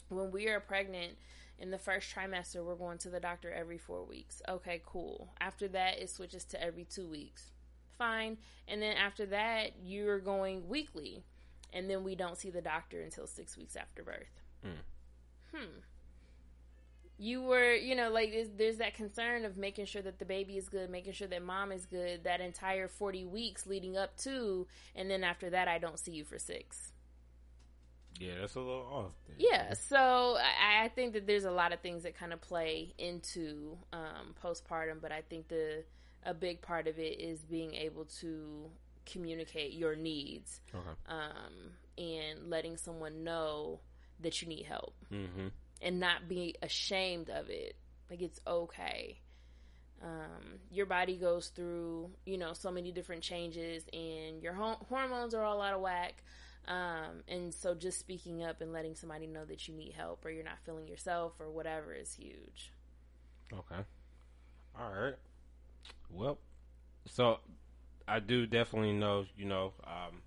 [0.10, 1.14] when we are pregnant
[1.58, 4.42] in the first trimester we're going to the doctor every four weeks.
[4.50, 5.34] Okay cool.
[5.40, 7.52] After that it switches to every two weeks.
[7.98, 8.38] Fine.
[8.68, 11.24] And then after that you're going weekly
[11.74, 14.42] and then we don't see the doctor until six weeks after birth.
[15.54, 15.80] Hmm.
[17.18, 20.58] You were, you know, like there's, there's that concern of making sure that the baby
[20.58, 24.68] is good, making sure that mom is good, that entire 40 weeks leading up to,
[24.96, 26.92] and then after that, I don't see you for six.
[28.20, 29.12] Yeah, that's a little off.
[29.28, 29.36] there.
[29.40, 32.94] Yeah, so I, I think that there's a lot of things that kind of play
[32.98, 35.84] into um, postpartum, but I think the
[36.26, 38.70] a big part of it is being able to
[39.06, 40.88] communicate your needs Okay.
[41.08, 43.80] um, and letting someone know
[44.20, 45.47] that you need help Mm-hmm.
[45.82, 47.76] and not be ashamed of it.
[48.10, 49.20] Like it's okay.
[50.01, 55.34] Um, your body goes through, you know, so many different changes, and your ho- hormones
[55.34, 56.22] are all out of whack.
[56.68, 60.30] Um, and so, just speaking up and letting somebody know that you need help or
[60.30, 62.72] you're not feeling yourself or whatever is huge.
[63.54, 63.82] Okay.
[64.78, 65.16] All right.
[66.10, 66.38] Well,
[67.06, 67.39] so
[68.08, 70.22] I do definitely know, you know, um,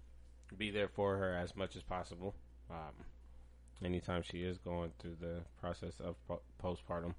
[0.56, 2.34] be there for her as much as possible.
[2.70, 3.04] Um,
[3.84, 7.14] anytime she is going through the process of po- postpartum.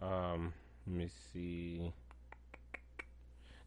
[0.00, 0.52] Um,
[0.86, 1.92] let me see.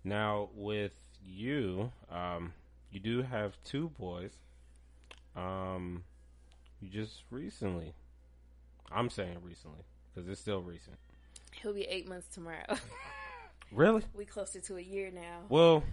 [0.04, 0.94] Now with
[1.26, 2.54] you, um,
[2.92, 4.32] you do have two boys.
[5.36, 6.04] Um,
[6.82, 7.94] you just recently.
[8.92, 9.84] I'm saying recently
[10.14, 10.98] because it's still recent.
[11.62, 12.66] He'll be eight months tomorrow.
[13.72, 14.02] Really?
[14.14, 15.42] we closer to a year now.
[15.50, 15.84] Well,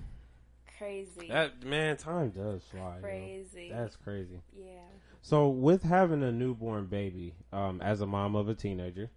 [0.78, 1.28] Crazy.
[1.28, 2.98] that man, time does fly.
[3.00, 3.70] Crazy.
[3.72, 4.40] That's crazy.
[4.56, 4.80] yeah.
[5.22, 9.10] So, with having a newborn baby, um, as a mom of a teenager,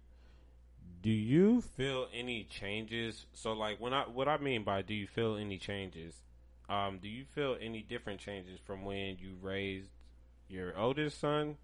[1.02, 3.26] do you feel any changes?
[3.34, 6.14] So, like, when I what I mean by do you feel any changes?
[6.68, 9.90] Um, do you feel any different changes from when you raised
[10.48, 11.56] your oldest son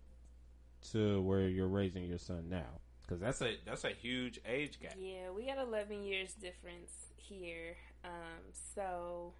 [0.92, 2.80] to where you're raising your son now?
[3.06, 4.94] Because that's a that's a huge age gap.
[4.98, 7.76] Yeah, we got 11 years difference here.
[8.02, 8.40] Um,
[8.74, 9.32] so,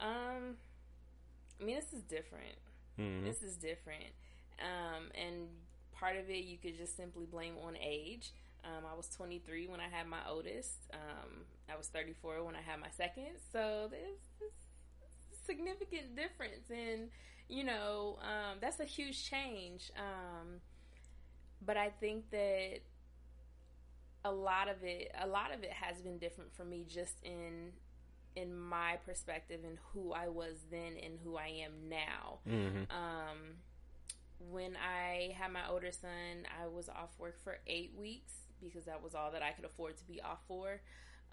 [0.00, 0.56] um,
[1.60, 2.56] I mean, this is different.
[2.96, 4.12] hmm This is different.
[4.60, 5.48] Um, and
[5.92, 8.32] part of it you could just simply blame on age.
[8.64, 10.76] Um, I was 23 when I had my oldest.
[10.92, 13.38] Um, I was 34 when I had my second.
[13.52, 14.52] So there's this
[15.46, 17.08] significant difference, and
[17.48, 19.90] you know um, that's a huge change.
[19.96, 20.60] Um,
[21.64, 22.80] but I think that
[24.24, 27.72] a lot of it, a lot of it has been different for me, just in
[28.36, 32.38] in my perspective and who I was then and who I am now.
[32.44, 33.56] hmm Um,
[34.38, 39.02] when I had my older son, I was off work for eight weeks because that
[39.02, 40.80] was all that I could afford to be off for.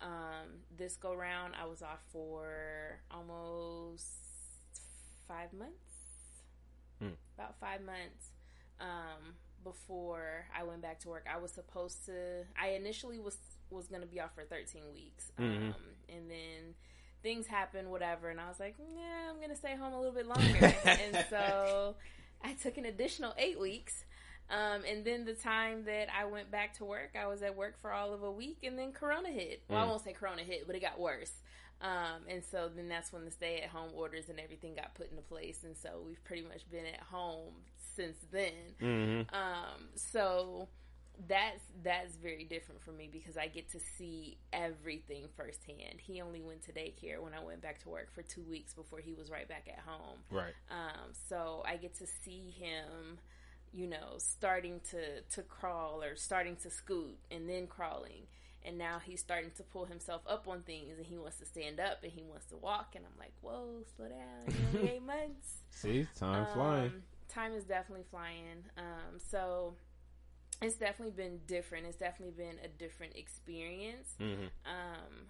[0.01, 4.05] Um, this go round, I was off for almost
[5.27, 5.75] five months.
[6.99, 7.09] Hmm.
[7.37, 8.31] About five months.
[8.79, 11.25] Um, before I went back to work.
[11.29, 12.45] I was supposed to.
[12.57, 13.37] I initially was
[13.71, 15.69] was going to be off for 13 weeks, Mhm.
[15.69, 15.75] um,
[16.07, 16.75] and then
[17.23, 20.13] things happened, whatever, and I was like, yeah, I'm going to stay home a little
[20.13, 21.95] bit longer, and so
[22.43, 24.05] I took an additional eight weeks.
[24.51, 27.81] Um, and then the time that I went back to work, I was at work
[27.81, 29.63] for all of a week, and then Corona hit.
[29.67, 29.89] Well, I Mm.
[29.89, 31.33] won't say Corona hit, but it got worse.
[31.85, 35.11] Um, and so then that's when the stay at home orders and everything got put
[35.11, 35.59] into place.
[35.63, 37.53] And so we've pretty much been at home
[37.95, 38.73] since then.
[38.81, 39.35] Mm-hmm.
[39.35, 40.67] Um, so
[41.27, 45.99] that's that's very different for me because I get to see everything firsthand.
[45.99, 48.99] He only went to daycare when I went back to work for two weeks before
[48.99, 50.17] he was right back at home.
[50.31, 50.53] Right.
[50.71, 53.19] Um, so I get to see him,
[53.71, 58.23] you know, starting to to crawl or starting to scoot and then crawling.
[58.65, 61.79] And now he's starting to pull himself up on things and he wants to stand
[61.79, 65.61] up and he wants to walk and I'm like, Whoa, slow down, only eight months.
[65.69, 66.85] See, time flying.
[66.85, 68.63] Um, time is definitely flying.
[68.77, 69.75] Um, so
[70.61, 71.85] it's definitely been different.
[71.85, 74.15] It's definitely been a different experience.
[74.19, 74.45] Mm-hmm.
[74.65, 75.27] Um,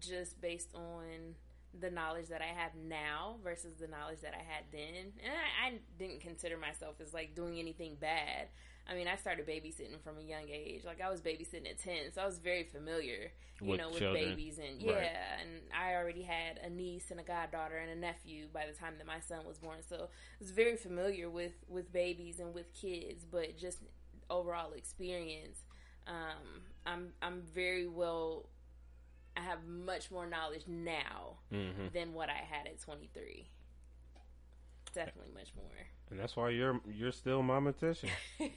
[0.00, 1.34] just based on
[1.78, 5.12] the knowledge that I have now versus the knowledge that I had then.
[5.22, 8.48] And I, I didn't consider myself as like doing anything bad.
[8.90, 10.84] I mean, I started babysitting from a young age.
[10.84, 13.30] Like I was babysitting at ten, so I was very familiar,
[13.60, 14.24] you With know, with children.
[14.30, 14.92] babies and yeah.
[14.92, 15.10] Right.
[15.42, 18.94] And I already had a niece and a goddaughter and a nephew by the time
[18.98, 20.08] that my son was born, so I
[20.38, 23.24] was very familiar with with babies and with kids.
[23.30, 23.78] But just
[24.30, 25.64] overall experience,
[26.06, 28.48] um, I'm I'm very well.
[29.36, 31.88] I have much more knowledge now Mm-hmm.
[31.94, 33.48] than what I had at 23.
[34.94, 35.64] Definitely much more.
[36.10, 38.08] And that's why you're you're still Mama Tisha.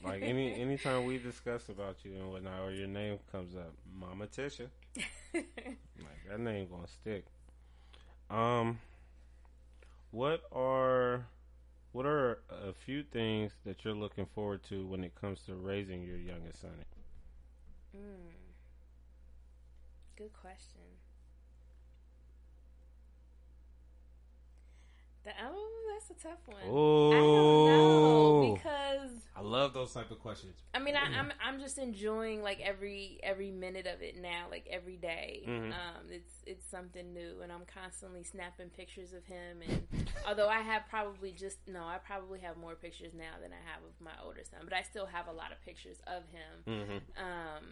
[0.03, 4.27] Like any anytime we discuss about you and whatnot, or your name comes up, Mama
[4.27, 4.67] Tisha.
[6.01, 7.25] Like that name gonna stick.
[8.29, 8.79] Um,
[10.11, 11.25] what are
[11.91, 16.03] what are a few things that you're looking forward to when it comes to raising
[16.03, 16.71] your youngest son?
[17.95, 18.31] mm.
[20.17, 21.00] Good question.
[25.23, 26.57] The, oh, that's a tough one.
[26.61, 28.05] I don't know
[28.43, 30.55] Oh, because I love those type of questions.
[30.73, 34.67] I mean I, I'm I'm just enjoying like every every minute of it now, like
[34.69, 35.43] every day.
[35.47, 35.71] Mhm.
[35.71, 39.59] Um, it's it's something new, and I'm constantly snapping pictures of him.
[39.67, 43.61] And although I have probably just no, I probably have more pictures now than I
[43.71, 46.63] have of my older son, but I still have a lot of pictures of him.
[46.67, 47.23] Mm-hmm.
[47.23, 47.63] Um,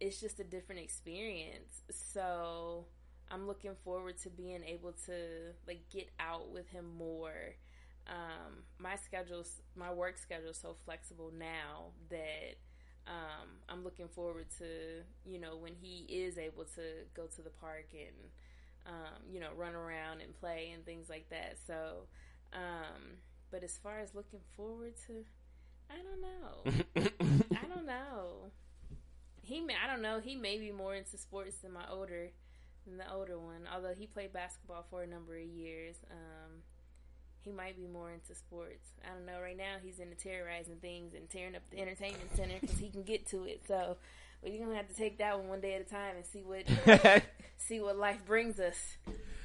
[0.00, 1.82] it's just a different experience.
[1.90, 2.84] So
[3.30, 7.54] I'm looking forward to being able to like get out with him more.
[8.06, 12.56] Um, my schedule's my work schedule is so flexible now that
[13.06, 14.64] um, I'm looking forward to
[15.24, 16.82] you know when he is able to
[17.14, 18.30] go to the park and
[18.86, 21.56] um, you know run around and play and things like that.
[21.66, 22.06] So,
[22.54, 23.18] um,
[23.50, 25.24] but as far as looking forward to,
[25.90, 27.08] I don't know.
[27.62, 28.50] I don't know.
[29.42, 30.20] He may, I don't know.
[30.20, 32.30] He may be more into sports than my older
[32.88, 33.68] than the older one.
[33.72, 36.62] Although he played basketball for a number of years, um,
[37.42, 38.90] he might be more into sports.
[39.04, 39.40] I don't know.
[39.40, 43.02] Right now, he's into terrorizing things and tearing up the entertainment center because he can
[43.02, 43.62] get to it.
[43.66, 43.96] So
[44.42, 47.22] we're gonna have to take that one one day at a time and see what
[47.56, 48.96] see what life brings us.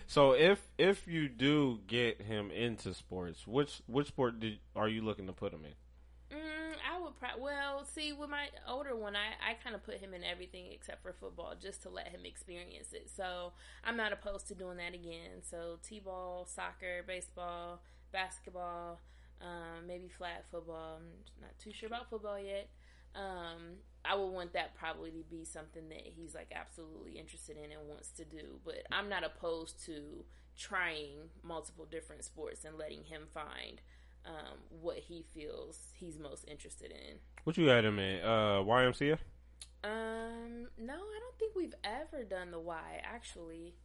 [0.07, 5.01] so if if you do get him into sports, which which sport did, are you
[5.01, 6.37] looking to put him in?
[6.37, 9.16] Mm, I would well see with my older one.
[9.16, 12.26] I I kind of put him in everything except for football, just to let him
[12.26, 13.09] experience it.
[13.16, 13.53] So
[13.84, 15.41] I'm not opposed to doing that again.
[15.41, 19.01] So t-ball, soccer, baseball, basketball,
[19.41, 20.97] um, maybe flag football.
[20.97, 22.70] I'm not too sure about football yet.
[23.16, 27.72] Um, I would want that probably to be something that he's like absolutely interested in
[27.72, 28.59] and wants to do.
[28.66, 30.26] But I'm not opposed to
[30.57, 33.82] trying multiple different sports and letting him find
[34.26, 37.17] um, what he feels he's most interested in.
[37.43, 38.24] What you had him in?
[38.24, 39.17] Uh, YMCA.
[39.84, 43.76] Um, no, I don't think we've ever done the Y actually.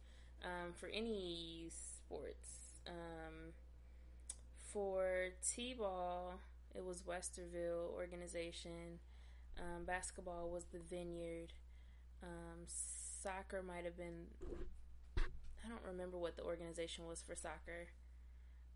[0.43, 2.81] Um, for any sports.
[2.87, 3.53] Um,
[4.71, 6.39] for T-ball,
[6.75, 8.99] it was Westerville organization.
[9.57, 11.53] Um, basketball was the Vineyard.
[12.23, 14.27] Um, soccer might have been.
[15.17, 17.87] I don't remember what the organization was for soccer.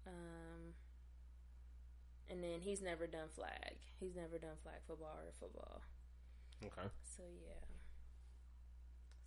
[0.06, 0.74] Um,
[2.44, 3.78] and then he's never done flag.
[4.00, 5.82] He's never done flag football or football.
[6.62, 6.88] Okay.
[7.04, 7.54] So yeah.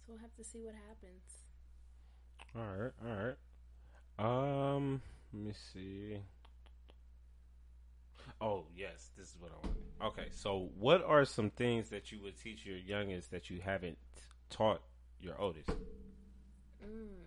[0.04, 1.32] So we'll have to see what happens.
[2.54, 2.92] All right.
[4.18, 4.76] All right.
[4.76, 5.02] Um.
[5.32, 6.18] Let me see.
[8.40, 9.78] Oh yes, this is what I want.
[10.18, 13.96] Okay, so what are some things that you would teach your youngest that you haven't
[14.50, 14.82] taught
[15.20, 15.70] your oldest?
[16.84, 17.26] Mm.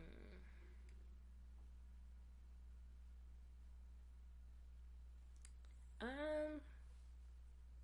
[6.02, 6.62] Um,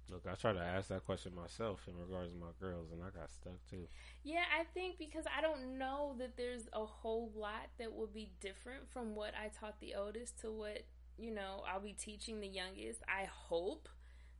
[0.10, 3.10] Look, I tried to ask that question myself in regards to my girls, and I
[3.18, 3.88] got stuck too.
[4.24, 8.32] Yeah, I think because I don't know that there's a whole lot that will be
[8.40, 10.84] different from what I taught the oldest to what,
[11.18, 13.02] you know, I'll be teaching the youngest.
[13.08, 13.90] I hope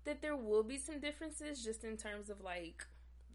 [0.04, 2.86] that there will be some differences just in terms of like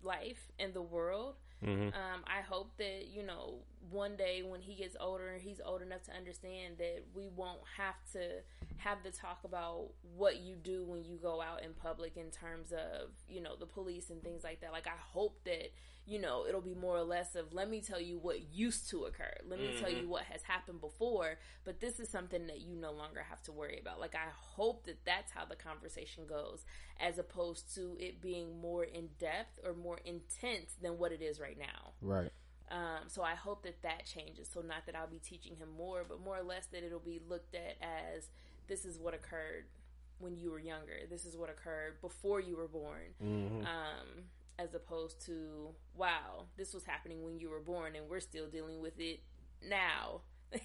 [0.02, 1.34] life and the world.
[1.64, 1.88] Mm-hmm.
[1.88, 3.54] Um, I hope that you know
[3.90, 7.60] one day when he gets older and he's old enough to understand that we won't
[7.76, 8.40] have to
[8.78, 12.72] have the talk about what you do when you go out in public in terms
[12.72, 14.72] of you know the police and things like that.
[14.72, 15.72] Like I hope that
[16.10, 19.04] you know, it'll be more or less of let me tell you what used to
[19.04, 19.32] occur.
[19.48, 19.80] Let me mm-hmm.
[19.80, 20.10] tell you mm-hmm.
[20.10, 23.78] what has happened before, but this is something that you no longer have to worry
[23.80, 24.00] about.
[24.00, 26.64] Like I hope that that's how the conversation goes
[26.98, 31.38] as opposed to it being more in depth or more intense than what it is
[31.38, 31.92] right now.
[32.02, 32.32] Right.
[32.72, 34.48] Um, so I hope that that changes.
[34.52, 37.20] So not that I'll be teaching him more, but more or less that it'll be
[37.28, 38.30] looked at as
[38.66, 39.66] this is what occurred
[40.18, 41.06] when you were younger.
[41.08, 43.14] This is what occurred before you were born.
[43.24, 43.60] Mm-hmm.
[43.60, 44.24] Um,
[44.62, 48.80] as opposed to wow this was happening when you were born and we're still dealing
[48.80, 49.20] with it
[49.68, 50.22] now.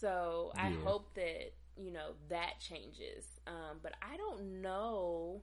[0.00, 0.76] So i yeah.
[0.84, 3.24] hope that you know that changes.
[3.46, 5.42] Um, but i don't know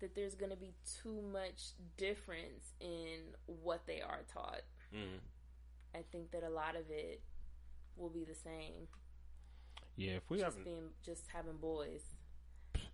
[0.00, 1.60] that there's going to be too much
[1.96, 4.62] difference in what they are taught.
[4.94, 5.18] Mm.
[5.94, 7.22] i think that a lot of it
[7.96, 8.88] will be the same.
[9.96, 12.02] Yeah if we just being just having boys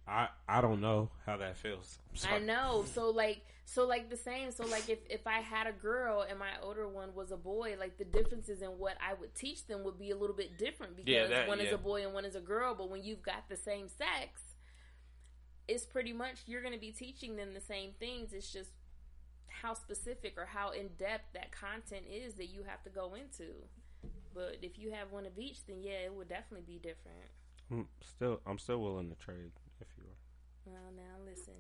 [0.09, 1.99] I I don't know how that feels.
[2.29, 2.85] I know.
[2.95, 4.51] So like so like the same.
[4.51, 7.77] So like if if I had a girl and my older one was a boy,
[7.79, 10.97] like the differences in what I would teach them would be a little bit different
[10.97, 11.67] because yeah, that, one yeah.
[11.67, 12.75] is a boy and one is a girl.
[12.75, 14.41] But when you've got the same sex,
[15.69, 18.33] it's pretty much you're going to be teaching them the same things.
[18.33, 18.71] It's just
[19.49, 23.53] how specific or how in depth that content is that you have to go into.
[24.35, 27.29] But if you have one of each, then yeah, it would definitely be different.
[27.71, 29.51] I'm still, I'm still willing to trade.
[30.71, 31.55] Well, now listen,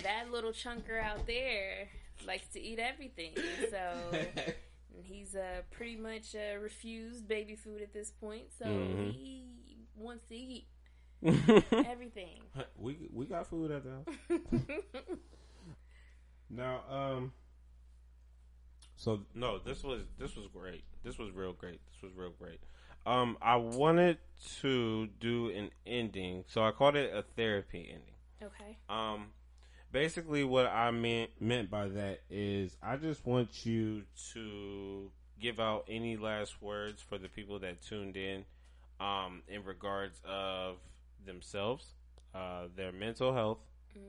[0.02, 1.88] that little chunker out there
[2.26, 3.32] likes to eat everything,
[3.70, 4.18] so
[5.02, 8.44] he's uh, pretty much uh, refused baby food at this point.
[8.58, 9.10] So mm-hmm.
[9.10, 9.46] he
[9.96, 10.66] wants to eat
[11.24, 12.40] everything.
[12.76, 15.18] We we got food at the house.
[16.50, 17.32] now, um,
[18.96, 20.84] so no, this was this was great.
[21.04, 21.80] This was real great.
[21.92, 22.60] This was real great.
[23.06, 24.18] Um, I wanted
[24.60, 28.14] to do an ending, so I called it a therapy ending.
[28.42, 28.76] Okay.
[28.88, 29.28] Um,
[29.92, 34.02] basically, what I meant meant by that is I just want you
[34.34, 38.44] to give out any last words for the people that tuned in,
[39.00, 40.76] um, in regards of
[41.24, 41.94] themselves,
[42.34, 43.58] uh, their mental health,
[43.96, 44.02] mm.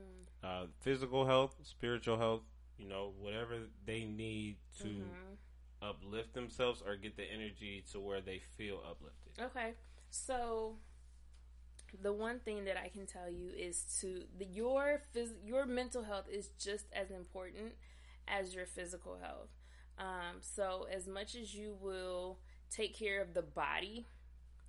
[0.44, 2.42] uh, physical health, spiritual health.
[2.78, 4.88] You know, whatever they need to.
[4.88, 5.34] Mm-hmm
[5.82, 9.32] uplift themselves or get the energy to where they feel uplifted.
[9.40, 9.74] Okay.
[10.10, 10.76] So
[12.02, 16.04] the one thing that I can tell you is to the, your phys, your mental
[16.04, 17.72] health is just as important
[18.28, 19.50] as your physical health.
[19.98, 22.38] Um, so as much as you will
[22.70, 24.06] take care of the body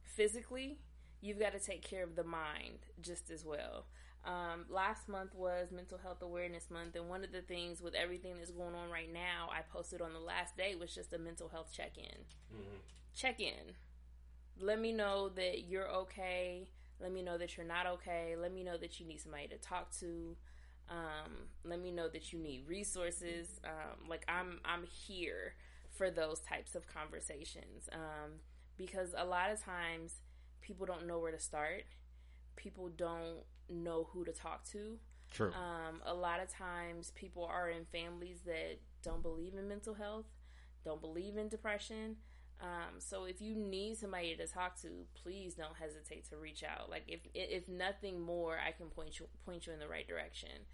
[0.04, 0.80] physically,
[1.22, 3.86] you've got to take care of the mind just as well.
[4.24, 8.36] Um, last month was Mental Health Awareness Month, and one of the things with everything
[8.38, 11.50] that's going on right now, I posted on the last day was just a mental
[11.50, 12.56] health check in.
[12.56, 12.78] Mm-hmm.
[13.16, 13.76] Check in.
[14.60, 16.68] Let me know that you're okay.
[17.00, 18.36] Let me know that you're not okay.
[18.40, 20.36] Let me know that you need somebody to talk to.
[20.88, 23.60] Um, let me know that you need resources.
[23.64, 25.56] Um, like I'm, I'm here
[25.90, 28.34] for those types of conversations um,
[28.78, 30.16] because a lot of times
[30.62, 31.86] people don't know where to start.
[32.56, 34.98] People don't know who to talk to.
[35.32, 35.52] True.
[35.54, 40.26] Um, a lot of times people are in families that don't believe in mental health,
[40.84, 42.18] don't believe in depression.
[42.60, 46.90] Um, so if you need somebody to talk to, please don't hesitate to reach out.
[46.90, 50.68] Like if if nothing more, I can point you point you in the right direction.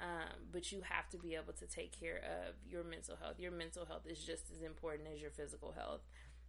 [0.00, 3.38] Um, but you have to be able to take care of your mental health.
[3.38, 6.00] Your mental health is just as important as your physical health.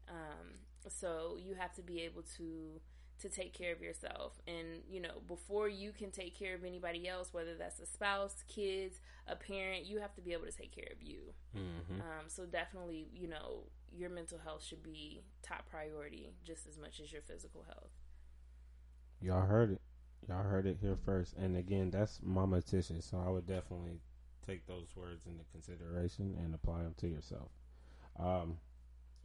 [0.10, 2.82] Um, so you have to be able to
[3.22, 4.34] to take care of yourself.
[4.47, 8.43] And, you know, before you can take care of anybody else, whether that's a spouse,
[8.47, 11.34] kids, a parent, you have to be able to take care of you.
[11.55, 12.01] Mm-hmm.
[12.01, 16.99] Um, so definitely, you know, your mental health should be top priority just as much
[16.99, 17.91] as your physical health.
[19.22, 19.82] Y'all heard it.
[20.28, 21.36] Y'all heard it here first.
[21.38, 23.01] And again, that's Mama Tisha.
[23.01, 23.99] So I would definitely
[24.45, 27.49] take those words into consideration and apply them to yourself.
[28.20, 28.57] Um,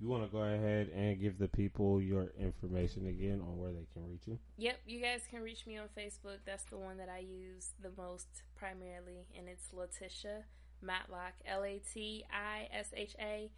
[0.00, 3.86] you want to go ahead and give the people your information again on where they
[3.92, 4.38] can reach you?
[4.56, 6.38] Yep, you guys can reach me on Facebook.
[6.46, 10.44] That's the one that I use the most primarily, and it's Latisha
[10.80, 13.50] Matlock, L A T I S H A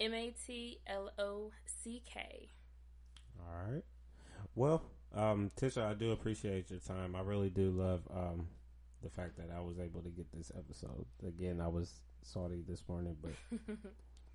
[0.00, 1.50] M A T L O
[1.82, 2.48] C K.
[3.40, 3.84] All right.
[4.54, 4.82] Well,
[5.14, 7.16] um, Tisha, I do appreciate your time.
[7.16, 8.46] I really do love um,
[9.02, 11.06] the fact that I was able to get this episode.
[11.26, 11.92] Again, I was
[12.22, 13.58] salty this morning, but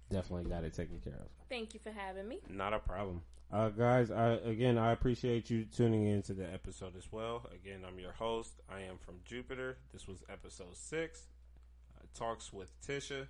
[0.09, 1.27] definitely got it taken care of.
[1.49, 2.39] Thank you for having me.
[2.49, 3.21] Not a problem.
[3.51, 7.47] Uh, guys, I, again, I appreciate you tuning in to the episode as well.
[7.53, 8.61] Again, I'm your host.
[8.67, 9.77] I am from Jupiter.
[9.91, 11.27] This was episode six,
[11.95, 13.27] uh, Talks with Tisha.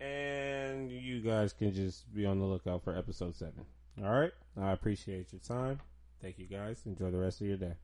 [0.00, 3.64] And you guys can just be on the lookout for episode seven.
[4.02, 4.32] All right.
[4.60, 5.80] I appreciate your time.
[6.20, 6.82] Thank you guys.
[6.84, 7.74] Enjoy the rest of your day.